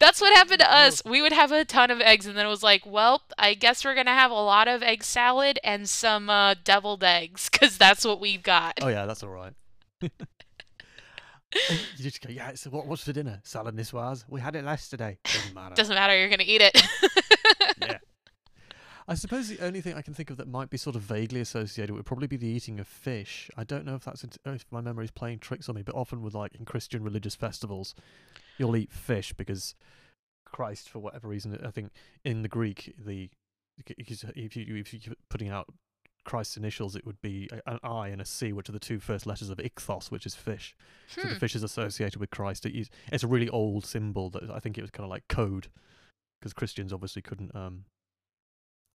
that's 0.00 0.20
what 0.20 0.34
happened 0.34 0.60
to 0.60 0.72
us. 0.74 1.02
We 1.04 1.22
would 1.22 1.32
have 1.32 1.52
a 1.52 1.64
ton 1.64 1.90
of 1.90 2.00
eggs, 2.00 2.26
and 2.26 2.36
then 2.36 2.46
it 2.46 2.48
was 2.48 2.62
like, 2.62 2.84
well, 2.84 3.22
I 3.38 3.54
guess 3.54 3.84
we're 3.84 3.94
to 3.94 4.10
have 4.10 4.30
a 4.30 4.34
lot 4.34 4.66
of 4.66 4.82
egg 4.82 5.04
salad 5.04 5.58
and 5.62 5.88
some 5.88 6.28
uh, 6.28 6.54
deviled 6.64 7.04
eggs 7.04 7.48
because 7.50 7.78
that's 7.78 8.04
what 8.04 8.20
we've 8.20 8.42
got. 8.42 8.78
Oh 8.82 8.88
yeah, 8.88 9.06
that's 9.06 9.22
all 9.22 9.30
right. 9.30 9.52
you 11.96 12.04
just 12.04 12.20
go, 12.20 12.30
yeah. 12.30 12.54
So 12.54 12.70
what, 12.70 12.86
what's 12.86 13.04
for 13.04 13.12
dinner? 13.12 13.40
Salad 13.44 13.76
niçoise. 13.76 14.24
We 14.28 14.40
had 14.40 14.56
it 14.56 14.64
yesterday. 14.64 15.18
Doesn't 15.24 15.54
matter. 15.54 15.74
Doesn't 15.74 15.94
matter, 15.94 16.18
you're 16.18 16.28
going 16.28 16.38
to 16.40 16.46
eat 16.46 16.62
it. 16.62 16.82
yeah. 17.80 17.98
I 19.06 19.14
suppose 19.14 19.48
the 19.48 19.60
only 19.60 19.82
thing 19.82 19.94
I 19.94 20.02
can 20.02 20.14
think 20.14 20.30
of 20.30 20.38
that 20.38 20.48
might 20.48 20.70
be 20.70 20.78
sort 20.78 20.96
of 20.96 21.02
vaguely 21.02 21.40
associated 21.40 21.94
would 21.94 22.06
probably 22.06 22.26
be 22.26 22.38
the 22.38 22.46
eating 22.46 22.80
of 22.80 22.86
fish. 22.86 23.50
I 23.56 23.64
don't 23.64 23.84
know 23.84 23.96
if 23.96 24.04
that's 24.04 24.24
if 24.24 24.64
my 24.70 24.80
memory 24.80 25.04
is 25.04 25.10
playing 25.10 25.40
tricks 25.40 25.68
on 25.68 25.74
me, 25.74 25.82
but 25.82 25.94
often 25.94 26.22
with 26.22 26.34
like 26.34 26.54
in 26.54 26.64
Christian 26.64 27.02
religious 27.02 27.34
festivals, 27.34 27.94
you'll 28.56 28.76
eat 28.76 28.90
fish 28.90 29.34
because 29.34 29.74
Christ, 30.46 30.88
for 30.88 31.00
whatever 31.00 31.28
reason, 31.28 31.58
I 31.62 31.70
think 31.70 31.90
in 32.24 32.42
the 32.42 32.48
Greek, 32.48 32.94
the 32.98 33.28
if 33.86 34.56
you 34.56 34.76
if 34.76 34.94
you're 34.94 35.16
putting 35.28 35.50
out 35.50 35.66
Christ's 36.24 36.56
initials, 36.56 36.96
it 36.96 37.04
would 37.06 37.20
be 37.20 37.48
an 37.66 37.78
I 37.82 38.08
and 38.08 38.20
a 38.20 38.24
C, 38.24 38.52
which 38.52 38.68
are 38.68 38.72
the 38.72 38.78
two 38.78 38.98
first 38.98 39.26
letters 39.26 39.50
of 39.50 39.58
ichthos, 39.58 40.10
which 40.10 40.26
is 40.26 40.34
fish. 40.34 40.74
So 41.08 41.22
Hmm. 41.22 41.28
the 41.30 41.34
fish 41.36 41.54
is 41.54 41.62
associated 41.62 42.18
with 42.20 42.30
Christ. 42.30 42.66
It 42.66 42.74
is, 42.78 42.90
it's 43.12 43.22
a 43.24 43.28
really 43.28 43.48
old 43.48 43.84
symbol 43.86 44.30
that 44.30 44.50
I 44.50 44.58
think 44.58 44.78
it 44.78 44.82
was 44.82 44.90
kind 44.90 45.04
of 45.04 45.10
like 45.10 45.28
code, 45.28 45.68
because 46.40 46.52
Christians 46.52 46.92
obviously 46.92 47.22
couldn't 47.22 47.54
um, 47.54 47.84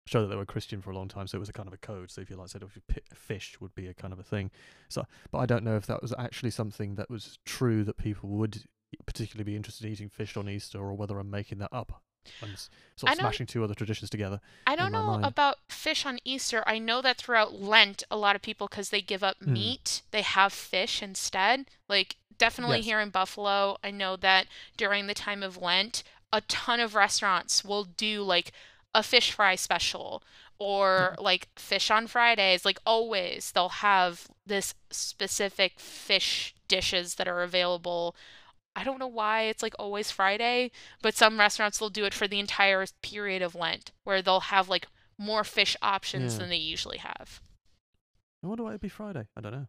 show 0.06 0.22
that 0.22 0.28
they 0.28 0.36
were 0.36 0.46
Christian 0.46 0.80
for 0.80 0.90
a 0.90 0.94
long 0.96 1.08
time, 1.08 1.26
so 1.26 1.36
it 1.36 1.40
was 1.40 1.48
a 1.50 1.52
kind 1.52 1.68
of 1.68 1.74
a 1.74 1.78
code. 1.78 2.10
So 2.10 2.20
if 2.22 2.30
you 2.30 2.36
like 2.36 2.48
said, 2.48 2.62
if 2.62 2.74
you 2.74 2.82
pi- 2.88 3.00
fish 3.14 3.60
would 3.60 3.74
be 3.74 3.86
a 3.88 3.94
kind 3.94 4.12
of 4.12 4.18
a 4.18 4.22
thing. 4.22 4.50
So, 4.88 5.04
but 5.30 5.38
I 5.38 5.46
don't 5.46 5.64
know 5.64 5.76
if 5.76 5.86
that 5.86 6.00
was 6.02 6.14
actually 6.18 6.50
something 6.50 6.94
that 6.94 7.10
was 7.10 7.38
true 7.44 7.84
that 7.84 7.98
people 7.98 8.30
would 8.30 8.64
particularly 9.04 9.44
be 9.44 9.54
interested 9.56 9.86
in 9.86 9.92
eating 9.92 10.08
fish 10.08 10.34
on 10.36 10.48
Easter, 10.48 10.78
or 10.78 10.94
whether 10.94 11.18
I'm 11.18 11.30
making 11.30 11.58
that 11.58 11.72
up. 11.72 12.02
I'm 12.42 12.54
sort 12.96 13.12
of 13.12 13.18
smashing 13.18 13.46
two 13.46 13.62
other 13.64 13.74
traditions 13.74 14.10
together. 14.10 14.40
I 14.66 14.76
don't 14.76 14.92
know 14.92 15.06
mind. 15.06 15.24
about 15.24 15.56
fish 15.68 16.04
on 16.06 16.18
Easter. 16.24 16.62
I 16.66 16.78
know 16.78 17.00
that 17.02 17.16
throughout 17.18 17.60
Lent, 17.60 18.02
a 18.10 18.16
lot 18.16 18.36
of 18.36 18.42
people, 18.42 18.66
because 18.68 18.90
they 18.90 19.00
give 19.00 19.22
up 19.22 19.38
Mm. 19.40 19.46
meat, 19.52 20.02
they 20.10 20.22
have 20.22 20.52
fish 20.52 21.02
instead. 21.02 21.66
Like, 21.88 22.16
definitely 22.36 22.78
Yes. 22.78 22.84
here 22.86 23.00
in 23.00 23.10
Buffalo, 23.10 23.78
I 23.82 23.90
know 23.90 24.16
that 24.16 24.46
during 24.76 25.06
the 25.06 25.14
time 25.14 25.42
of 25.42 25.56
Lent, 25.56 26.02
a 26.32 26.40
ton 26.42 26.78
of 26.80 26.94
restaurants 26.94 27.64
will 27.64 27.84
do 27.84 28.22
like 28.22 28.52
a 28.94 29.02
fish 29.02 29.32
fry 29.32 29.54
special 29.54 30.22
or 30.58 31.14
like 31.18 31.48
fish 31.56 31.90
on 31.90 32.06
Fridays. 32.06 32.64
Like, 32.64 32.80
always, 32.84 33.52
they'll 33.52 33.68
have 33.68 34.28
this 34.46 34.74
specific 34.90 35.78
fish 35.78 36.54
dishes 36.68 37.14
that 37.14 37.28
are 37.28 37.42
available. 37.42 38.14
I 38.78 38.84
don't 38.84 38.98
know 38.98 39.08
why 39.08 39.42
it's 39.42 39.62
like 39.62 39.74
always 39.78 40.10
Friday, 40.10 40.70
but 41.02 41.14
some 41.16 41.38
restaurants 41.38 41.80
will 41.80 41.90
do 41.90 42.04
it 42.04 42.14
for 42.14 42.28
the 42.28 42.38
entire 42.40 42.84
period 43.02 43.42
of 43.42 43.54
Lent, 43.54 43.90
where 44.04 44.22
they'll 44.22 44.40
have 44.54 44.68
like 44.68 44.86
more 45.18 45.44
fish 45.44 45.76
options 45.82 46.34
Yeah. 46.34 46.40
than 46.40 46.48
they 46.50 46.56
usually 46.56 46.98
have. 46.98 47.40
I 48.42 48.46
wonder 48.46 48.62
why 48.62 48.70
it'd 48.70 48.80
be 48.80 48.88
Friday. 48.88 49.26
I 49.36 49.40
don't 49.40 49.52
know. 49.52 49.66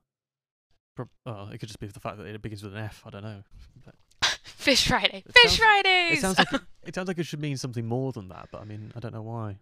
Prob- 0.95 1.09
oh, 1.25 1.49
it 1.49 1.57
could 1.59 1.69
just 1.69 1.79
be 1.79 1.87
the 1.87 1.99
fact 1.99 2.17
that 2.17 2.27
it 2.27 2.41
begins 2.41 2.61
with 2.63 2.73
an 2.75 2.79
F. 2.83 3.01
I 3.05 3.09
don't 3.09 3.23
know. 3.23 3.43
But 3.85 3.95
Fish 4.43 4.87
Friday. 4.87 5.23
It 5.25 5.33
Fish 5.33 5.43
sounds- 5.43 5.57
Fridays. 5.57 6.17
it 6.17 6.21
sounds 6.21 6.37
like 6.37 6.53
it, 6.53 6.61
it 6.83 6.95
sounds 6.95 7.07
like 7.07 7.17
it 7.17 7.25
should 7.25 7.39
mean 7.41 7.57
something 7.57 7.85
more 7.87 8.11
than 8.11 8.27
that, 8.29 8.49
but 8.51 8.61
I 8.61 8.65
mean, 8.65 8.91
I 8.95 8.99
don't 8.99 9.13
know 9.13 9.23
why. 9.23 9.57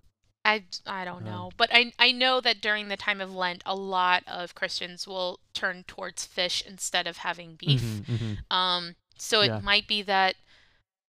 I, 0.45 0.63
I 0.85 1.03
don't 1.03 1.23
Um, 1.23 1.25
know, 1.25 1.51
but 1.57 1.69
I 1.73 1.91
I 1.99 2.11
know 2.13 2.39
that 2.41 2.61
during 2.61 2.87
the 2.87 2.95
time 2.95 3.19
of 3.19 3.33
Lent, 3.35 3.61
a 3.65 3.75
lot 3.75 4.23
of 4.27 4.55
Christians 4.55 5.05
will 5.05 5.39
turn 5.53 5.83
towards 5.87 6.25
fish 6.25 6.63
instead 6.65 7.05
of 7.05 7.17
having 7.17 7.55
beef. 7.55 7.81
Mhm, 7.81 8.05
mhm. 8.49 8.55
Um, 8.55 8.95
so 9.21 9.41
it 9.41 9.47
Yeah. 9.47 9.59
might 9.59 9.87
be 9.87 10.01
that 10.03 10.35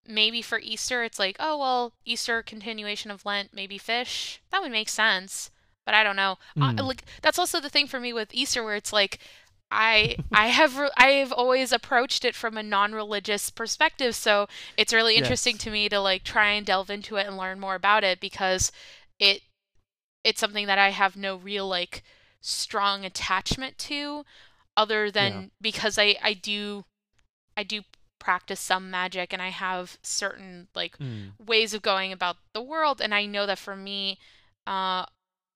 maybe 0.06 0.40
for 0.42 0.58
Easter 0.58 1.04
it's 1.04 1.18
like, 1.18 1.36
oh 1.38 1.58
well, 1.58 1.92
Easter 2.04 2.42
continuation 2.42 3.10
of 3.10 3.24
Lent, 3.26 3.52
maybe 3.52 3.78
fish. 3.78 4.40
That 4.50 4.62
would 4.62 4.72
make 4.72 4.88
sense, 4.88 5.50
but 5.84 5.94
I 5.94 6.02
don't 6.02 6.16
know. 6.16 6.38
I, 6.56 6.72
Mm. 6.72 6.86
like 6.86 7.04
that's 7.22 7.38
also 7.38 7.60
the 7.60 7.70
thing 7.70 7.86
for 7.86 8.00
me 8.00 8.12
with 8.12 8.32
Easter, 8.34 8.62
where 8.64 8.76
it's 8.76 8.92
like. 8.92 9.18
I 9.70 10.16
I 10.32 10.46
have 10.46 10.78
re- 10.78 10.90
I 10.96 11.08
have 11.20 11.30
always 11.30 11.72
approached 11.72 12.24
it 12.24 12.34
from 12.34 12.56
a 12.56 12.62
non-religious 12.62 13.50
perspective, 13.50 14.14
so 14.14 14.48
it's 14.78 14.94
really 14.94 15.16
interesting 15.16 15.56
Yes. 15.56 15.64
to 15.64 15.70
me 15.70 15.90
to 15.90 16.00
like 16.00 16.24
try 16.24 16.52
and 16.52 16.64
delve 16.64 16.88
into 16.88 17.16
it 17.16 17.26
and 17.26 17.36
learn 17.36 17.60
more 17.60 17.74
about 17.74 18.02
it 18.02 18.18
because 18.18 18.72
it 19.18 19.42
it's 20.24 20.40
something 20.40 20.66
that 20.68 20.78
I 20.78 20.88
have 20.88 21.16
no 21.16 21.36
real 21.36 21.68
like 21.68 22.02
strong 22.40 23.04
attachment 23.04 23.76
to 23.80 24.24
other 24.74 25.10
than 25.10 25.50
because 25.60 25.98
I 25.98 26.16
I 26.22 26.32
do 26.32 26.86
I 27.58 27.62
do 27.62 27.82
practice 28.18 28.60
some 28.60 28.90
magic 28.90 29.32
and 29.32 29.40
I 29.42 29.48
have 29.50 29.98
certain 30.02 30.68
like 30.74 30.98
Mm. 30.98 31.32
ways 31.44 31.74
of 31.74 31.82
going 31.82 32.12
about 32.12 32.36
the 32.52 32.62
world 32.62 33.00
and 33.00 33.14
I 33.14 33.26
know 33.26 33.46
that 33.46 33.58
for 33.58 33.76
me 33.76 34.18
uh 34.66 35.06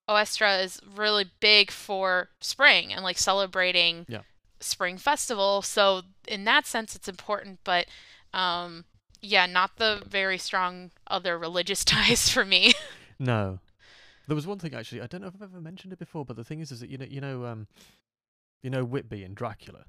Ostara 0.08 0.62
is 0.64 0.80
really 0.94 1.26
big 1.40 1.70
for 1.70 2.28
spring 2.40 2.92
and 2.92 3.02
like 3.04 3.18
celebrating 3.18 4.04
Yeah. 4.08 4.22
spring 4.60 4.98
festival 4.98 5.62
so 5.62 6.02
in 6.28 6.44
that 6.44 6.66
sense 6.66 6.94
it's 6.96 7.08
important 7.08 7.60
but 7.64 7.86
um 8.34 8.84
yeah 9.20 9.46
not 9.46 9.76
the 9.76 10.02
very 10.06 10.38
strong 10.38 10.90
other 11.06 11.38
religious 11.38 11.84
ties 11.92 12.28
for 12.28 12.44
me 12.44 12.72
No, 13.18 13.60
there 14.26 14.34
was 14.34 14.46
one 14.46 14.58
thing 14.58 14.74
actually. 14.74 15.00
I 15.00 15.06
don't 15.06 15.20
know 15.20 15.28
if 15.28 15.34
I've 15.34 15.42
ever 15.42 15.60
mentioned 15.60 15.92
it 15.92 15.98
before, 15.98 16.24
but 16.24 16.36
the 16.36 16.42
thing 16.44 16.60
is, 16.60 16.72
is 16.72 16.80
that 16.80 16.90
you 16.90 16.98
know, 16.98 17.06
you 17.08 17.20
know, 17.20 17.44
um, 17.46 17.68
you 18.62 18.70
know, 18.70 18.84
Whitby 18.84 19.22
in 19.22 19.34
Dracula, 19.34 19.84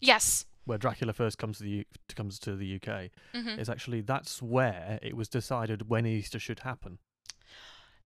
yes 0.00 0.44
where 0.66 0.78
Dracula 0.78 1.12
first 1.12 1.38
comes 1.38 1.58
to 1.58 1.64
the 1.64 1.70
U- 1.70 1.84
comes 2.14 2.38
to 2.40 2.54
the 2.56 2.74
UK, 2.76 3.10
hmm 3.32 3.58
is 3.58 3.70
actually 3.70 4.02
that's 4.02 4.42
where 4.42 4.98
it 5.02 5.16
was 5.16 5.28
decided 5.28 5.88
when 5.88 6.04
Easter 6.06 6.38
should 6.38 6.60
happen, 6.60 6.98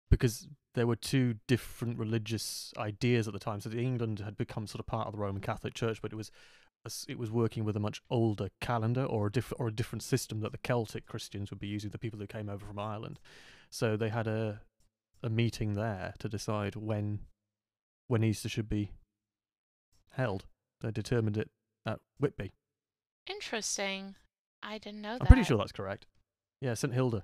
because 0.10 0.48
there 0.74 0.88
were 0.88 0.96
two 0.96 1.36
different 1.48 1.98
religious 1.98 2.74
ideas 2.78 3.28
at 3.28 3.34
the 3.34 3.40
time. 3.40 3.62
So 3.62 3.70
the 3.70 3.80
England 3.80 4.20
had 4.20 4.36
become 4.38 4.68
sort 4.68 4.80
of 4.80 4.88
part 4.88 5.08
of 5.08 5.14
the 5.14 5.20
Roman 5.20 5.42
Catholic 5.42 5.74
Church, 5.74 6.02
but 6.02 6.12
it 6.12 6.16
was 6.16 6.32
it 7.08 7.18
was 7.18 7.32
working 7.32 7.64
with 7.66 7.76
a 7.76 7.80
much 7.80 8.02
older 8.12 8.50
calendar 8.62 9.04
or 9.04 9.28
a 9.28 9.32
different 9.32 9.60
or 9.60 9.68
a 9.68 9.74
different 9.74 10.04
system 10.04 10.42
that 10.42 10.52
the 10.52 10.58
Celtic 10.60 11.06
Christians 11.08 11.50
would 11.50 11.60
be 11.60 11.68
using, 11.68 11.90
the 11.90 11.98
people 11.98 12.20
who 12.20 12.28
came 12.28 12.48
over 12.50 12.66
from 12.66 12.78
Ireland. 12.80 13.20
So 13.70 13.98
they 13.98 14.10
had 14.10 14.28
a 14.28 14.62
a 15.24 15.30
meeting 15.30 15.74
there 15.74 16.14
to 16.20 16.30
decide 16.30 16.76
when 16.76 17.20
when 18.08 18.24
Easter 18.24 18.50
should 18.50 18.70
be 18.70 18.92
held. 20.12 20.46
They 20.82 20.92
determined 20.92 21.38
it 21.38 21.50
at 21.86 22.00
Whitby. 22.20 22.52
interesting 23.30 24.16
I 24.62 24.78
didn't 24.80 25.02
know 25.02 25.14
that 25.14 25.22
I'm 25.22 25.28
pretty 25.28 25.44
sure 25.44 25.58
that's 25.58 25.72
correct. 25.72 26.08
Yeah, 26.62 26.74
St 26.74 26.94
Hilda. 26.94 27.24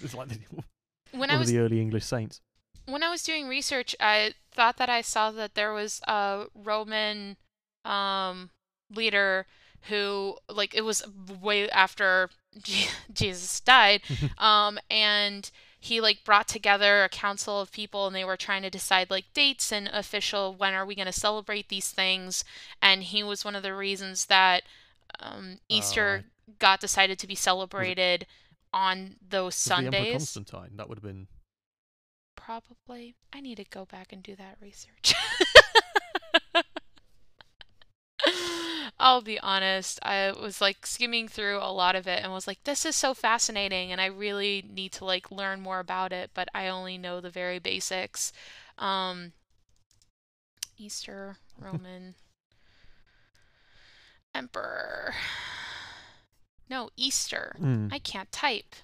It's 0.00 0.14
like 0.14 0.28
the, 0.28 0.38
when 1.10 1.20
one 1.20 1.30
I 1.30 1.40
of 1.40 1.46
the 1.46 1.58
early 1.58 1.80
English 1.80 2.04
saints. 2.04 2.40
when 2.86 3.02
I 3.02 3.10
was 3.10 3.22
doing 3.22 3.48
research, 3.48 3.96
I 3.98 4.34
thought 4.52 4.76
that 4.76 4.88
I 4.88 5.00
saw 5.00 5.30
that 5.32 5.54
there 5.54 5.72
was 5.72 6.00
a 6.06 6.46
Roman 6.54 7.36
um, 7.84 8.50
leader 8.94 9.46
who, 9.88 10.36
like, 10.48 10.74
it 10.74 10.82
was 10.82 11.02
way 11.40 11.68
after 11.70 12.30
Jesus 13.12 13.60
died, 13.60 14.02
um, 14.38 14.78
and 14.90 15.50
he 15.80 16.00
like 16.00 16.24
brought 16.24 16.46
together 16.46 17.02
a 17.02 17.08
council 17.08 17.60
of 17.60 17.72
people, 17.72 18.06
and 18.06 18.14
they 18.14 18.24
were 18.24 18.36
trying 18.36 18.62
to 18.62 18.70
decide 18.70 19.10
like 19.10 19.32
dates 19.32 19.72
and 19.72 19.88
official 19.88 20.54
when 20.54 20.74
are 20.74 20.84
we 20.84 20.94
going 20.94 21.06
to 21.06 21.12
celebrate 21.12 21.68
these 21.68 21.90
things, 21.90 22.44
and 22.82 23.02
he 23.02 23.22
was 23.22 23.44
one 23.44 23.56
of 23.56 23.62
the 23.62 23.74
reasons 23.74 24.26
that 24.26 24.62
um, 25.18 25.58
Easter 25.68 26.24
got 26.58 26.80
decided 26.80 27.18
to 27.18 27.26
be 27.26 27.34
celebrated 27.34 28.26
on 28.72 29.16
those 29.26 29.54
Was 29.54 29.64
the 29.64 29.74
Emperor 29.74 29.90
Sundays. 29.92 30.12
Constantine. 30.12 30.76
That 30.76 30.88
would 30.88 30.98
have 30.98 31.02
been. 31.02 31.26
Probably. 32.36 33.14
I 33.32 33.40
need 33.40 33.56
to 33.56 33.64
go 33.64 33.86
back 33.86 34.12
and 34.12 34.22
do 34.22 34.36
that 34.36 34.56
research. 34.60 35.14
I'll 39.00 39.22
be 39.22 39.40
honest. 39.40 39.98
I 40.02 40.30
was 40.30 40.60
like 40.60 40.86
skimming 40.86 41.26
through 41.26 41.56
a 41.58 41.72
lot 41.72 41.96
of 41.96 42.06
it 42.06 42.22
and 42.22 42.32
was 42.32 42.46
like, 42.46 42.62
this 42.64 42.84
is 42.84 42.94
so 42.94 43.14
fascinating, 43.14 43.90
and 43.90 44.00
I 44.00 44.06
really 44.06 44.62
need 44.70 44.92
to 44.92 45.06
like 45.06 45.30
learn 45.30 45.62
more 45.62 45.80
about 45.80 46.12
it, 46.12 46.30
but 46.34 46.48
I 46.54 46.68
only 46.68 46.98
know 46.98 47.20
the 47.20 47.30
very 47.30 47.58
basics. 47.58 48.30
Um, 48.78 49.32
Easter, 50.76 51.38
Roman, 51.58 52.14
Emperor. 54.34 55.14
No, 56.68 56.90
Easter. 56.96 57.56
Mm. 57.58 57.92
I 57.92 57.98
can't 57.98 58.30
type. 58.30 58.74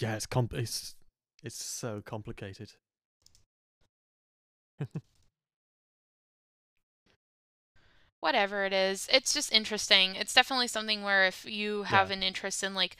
Yeah, 0.00 0.16
it's 0.16 0.26
comp. 0.26 0.52
It's 0.52 0.96
it's 1.42 1.64
so 1.64 2.02
complicated. 2.04 2.72
whatever 8.20 8.64
it 8.64 8.72
is, 8.72 9.08
it's 9.12 9.32
just 9.34 9.52
interesting. 9.52 10.14
It's 10.14 10.34
definitely 10.34 10.68
something 10.68 11.02
where 11.02 11.26
if 11.26 11.44
you 11.44 11.84
have 11.84 12.10
Yeah. 12.10 12.16
an 12.16 12.22
interest 12.22 12.62
in 12.62 12.74
like 12.74 12.96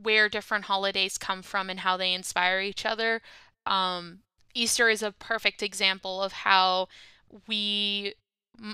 where 0.00 0.28
different 0.28 0.64
holidays 0.66 1.18
come 1.18 1.42
from 1.42 1.70
and 1.70 1.80
how 1.80 1.96
they 1.96 2.12
inspire 2.12 2.60
each 2.60 2.84
other, 2.86 3.22
um, 3.66 4.20
Easter 4.54 4.88
is 4.88 5.02
a 5.02 5.12
perfect 5.12 5.62
example 5.62 6.22
of 6.22 6.32
how 6.32 6.88
we 7.46 8.14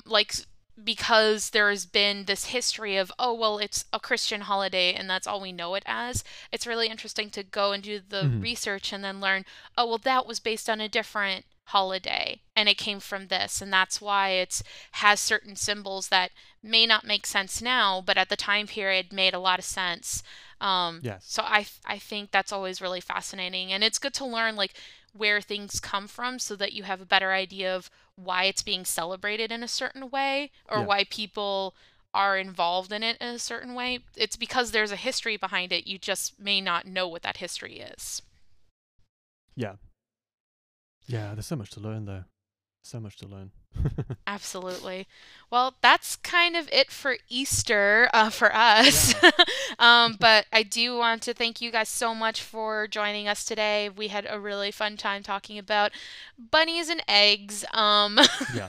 like 0.04 0.34
because 0.82 1.50
there's 1.50 1.84
been 1.86 2.24
this 2.24 2.46
history 2.46 2.96
of 2.96 3.12
oh 3.18 3.34
well 3.34 3.58
it's 3.58 3.84
a 3.92 4.00
Christian 4.00 4.42
holiday 4.42 4.94
and 4.94 5.08
that's 5.10 5.26
all 5.26 5.40
we 5.40 5.52
know 5.52 5.74
it 5.74 5.82
as. 5.86 6.24
It's 6.52 6.66
really 6.66 6.88
interesting 6.88 7.30
to 7.30 7.42
go 7.42 7.72
and 7.72 7.82
do 7.82 8.00
the 8.00 8.24
Mhm. 8.24 8.42
research 8.42 8.92
and 8.92 9.02
then 9.04 9.20
learn 9.20 9.44
oh 9.76 9.86
well 9.86 9.98
that 9.98 10.26
was 10.26 10.40
based 10.40 10.68
on 10.70 10.80
a 10.80 10.88
different 10.88 11.44
holiday 11.68 12.40
and 12.60 12.68
it 12.68 12.76
came 12.78 13.00
from 13.00 13.28
this 13.28 13.62
and 13.62 13.72
that's 13.72 14.00
why 14.00 14.30
it's 14.42 14.62
has 14.92 15.18
certain 15.20 15.56
symbols 15.56 16.08
that 16.08 16.30
may 16.62 16.86
not 16.86 17.04
make 17.06 17.26
sense 17.26 17.62
now, 17.62 18.02
but 18.04 18.18
at 18.18 18.28
the 18.28 18.36
time 18.36 18.66
period 18.66 19.12
made 19.12 19.34
a 19.34 19.38
lot 19.48 19.58
of 19.58 19.64
sense. 19.64 20.22
Um, 20.60 21.00
Yes. 21.02 21.24
so 21.26 21.42
I 21.42 21.66
I 21.94 21.98
think 21.98 22.30
that's 22.30 22.52
always 22.52 22.80
really 22.82 23.00
fascinating, 23.00 23.72
and 23.72 23.82
it's 23.84 23.98
good 23.98 24.14
to 24.14 24.26
learn 24.26 24.56
like 24.56 24.74
where 25.12 25.40
things 25.40 25.80
come 25.80 26.06
from 26.08 26.38
so 26.38 26.54
that 26.56 26.72
you 26.72 26.84
have 26.84 27.00
a 27.00 27.06
better 27.14 27.32
idea 27.32 27.74
of 27.74 27.90
why 28.16 28.44
it's 28.44 28.62
being 28.62 28.84
celebrated 28.84 29.50
in 29.50 29.62
a 29.62 29.68
certain 29.68 30.10
way 30.10 30.50
or 30.68 30.78
Yeah. 30.78 30.84
why 30.86 31.04
people 31.04 31.74
are 32.12 32.36
involved 32.38 32.92
in 32.92 33.02
it 33.02 33.16
in 33.20 33.28
a 33.28 33.38
certain 33.38 33.74
way. 33.74 34.00
It's 34.16 34.36
because 34.36 34.70
there's 34.70 34.92
a 34.92 34.96
history 34.96 35.36
behind 35.36 35.72
it. 35.72 35.86
You 35.86 35.98
just 35.98 36.38
may 36.38 36.60
not 36.60 36.86
know 36.86 37.08
what 37.08 37.22
that 37.22 37.38
history 37.38 37.80
is. 37.80 38.22
Yeah. 39.56 39.76
Yeah. 41.06 41.34
There's 41.34 41.46
so 41.46 41.56
much 41.56 41.70
to 41.70 41.80
learn, 41.80 42.04
though. 42.06 42.24
So 42.82 42.98
much 42.98 43.16
to 43.18 43.26
learn. 43.26 43.50
Absolutely. 44.26 45.06
Well, 45.50 45.74
that's 45.80 46.16
kind 46.16 46.56
of 46.56 46.68
it 46.72 46.90
for 46.90 47.16
Easter 47.28 48.08
uh, 48.12 48.30
for 48.30 48.54
us. 48.54 49.14
um, 49.78 50.16
but 50.18 50.46
I 50.52 50.62
do 50.62 50.96
want 50.96 51.22
to 51.22 51.34
thank 51.34 51.60
you 51.60 51.70
guys 51.70 51.88
so 51.88 52.14
much 52.14 52.42
for 52.42 52.88
joining 52.88 53.28
us 53.28 53.44
today. 53.44 53.88
We 53.88 54.08
had 54.08 54.26
a 54.28 54.40
really 54.40 54.70
fun 54.70 54.96
time 54.96 55.22
talking 55.22 55.58
about 55.58 55.92
bunnies 56.38 56.88
and 56.88 57.02
eggs. 57.06 57.64
Um, 57.72 58.18
yeah. 58.54 58.68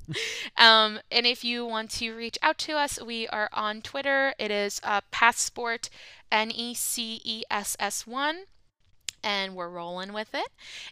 um, 0.56 1.00
and 1.10 1.26
if 1.26 1.44
you 1.44 1.66
want 1.66 1.90
to 1.92 2.12
reach 2.14 2.38
out 2.42 2.58
to 2.58 2.72
us, 2.74 3.00
we 3.02 3.26
are 3.28 3.48
on 3.52 3.82
Twitter. 3.82 4.34
It 4.38 4.50
is 4.50 4.80
uh, 4.84 5.00
Passport 5.10 5.90
N 6.30 6.50
E 6.50 6.74
C 6.74 7.20
E 7.24 7.42
S 7.50 7.76
S 7.78 8.06
1 8.06 8.44
and 9.22 9.54
we're 9.54 9.68
rolling 9.68 10.12
with 10.12 10.34
it. 10.34 10.48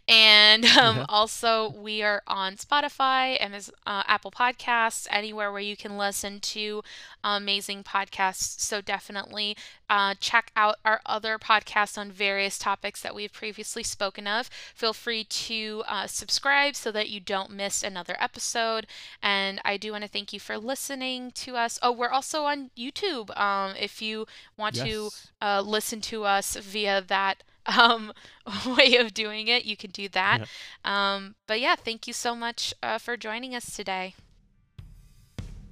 And 0.07 0.65
um, 0.77 0.99
Yeah. 0.99 1.05
also, 1.07 1.69
we 1.71 2.01
are 2.01 2.21
on 2.27 2.55
Spotify 2.55 3.37
and 3.39 3.53
uh, 3.85 4.03
Apple 4.07 4.31
Podcasts, 4.31 5.07
anywhere 5.09 5.51
where 5.51 5.61
you 5.61 5.75
can 5.75 5.97
listen 5.97 6.39
to 6.41 6.83
amazing 7.23 7.83
podcasts. 7.83 8.59
So 8.59 8.81
definitely 8.81 9.55
uh, 9.89 10.15
check 10.19 10.51
out 10.55 10.75
our 10.85 11.01
other 11.05 11.37
podcasts 11.37 11.97
on 11.97 12.11
various 12.11 12.57
topics 12.57 13.01
that 13.01 13.13
we've 13.15 13.31
previously 13.33 13.83
spoken 13.83 14.27
of. 14.27 14.49
Feel 14.73 14.93
free 14.93 15.23
to 15.23 15.83
uh, 15.87 16.07
subscribe 16.07 16.75
so 16.75 16.91
that 16.91 17.09
you 17.09 17.19
don't 17.19 17.51
miss 17.51 17.83
another 17.83 18.15
episode. 18.19 18.87
And 19.21 19.59
I 19.65 19.77
do 19.77 19.91
want 19.91 20.03
to 20.03 20.09
thank 20.09 20.33
you 20.33 20.39
for 20.39 20.57
listening 20.57 21.31
to 21.31 21.55
us. 21.55 21.77
Oh, 21.81 21.91
we're 21.91 22.09
also 22.09 22.43
on 22.43 22.71
YouTube. 22.77 23.35
Um, 23.39 23.75
if 23.79 24.01
you 24.01 24.25
want 24.57 24.75
to 24.75 25.11
uh, 25.41 25.61
listen 25.65 26.01
to 26.01 26.23
us 26.23 26.55
via 26.55 27.01
that 27.01 27.43
um, 27.65 28.13
way 28.77 28.97
of 28.97 29.13
doing 29.13 29.47
it, 29.47 29.65
you 29.65 29.77
can 29.77 29.91
do 29.91 30.07
that. 30.09 30.47
Um, 30.85 31.35
but 31.47 31.59
yeah, 31.59 31.75
thank 31.75 32.07
you 32.07 32.13
so 32.13 32.35
much 32.35 32.73
uh, 32.81 32.97
for 32.97 33.17
joining 33.17 33.55
us 33.55 33.75
today. 33.75 34.15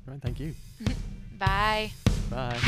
Right. 0.06 0.21
Thank 0.21 0.39
you. 0.39 0.56
Bye. 1.38 1.91
Bye. 2.30 2.60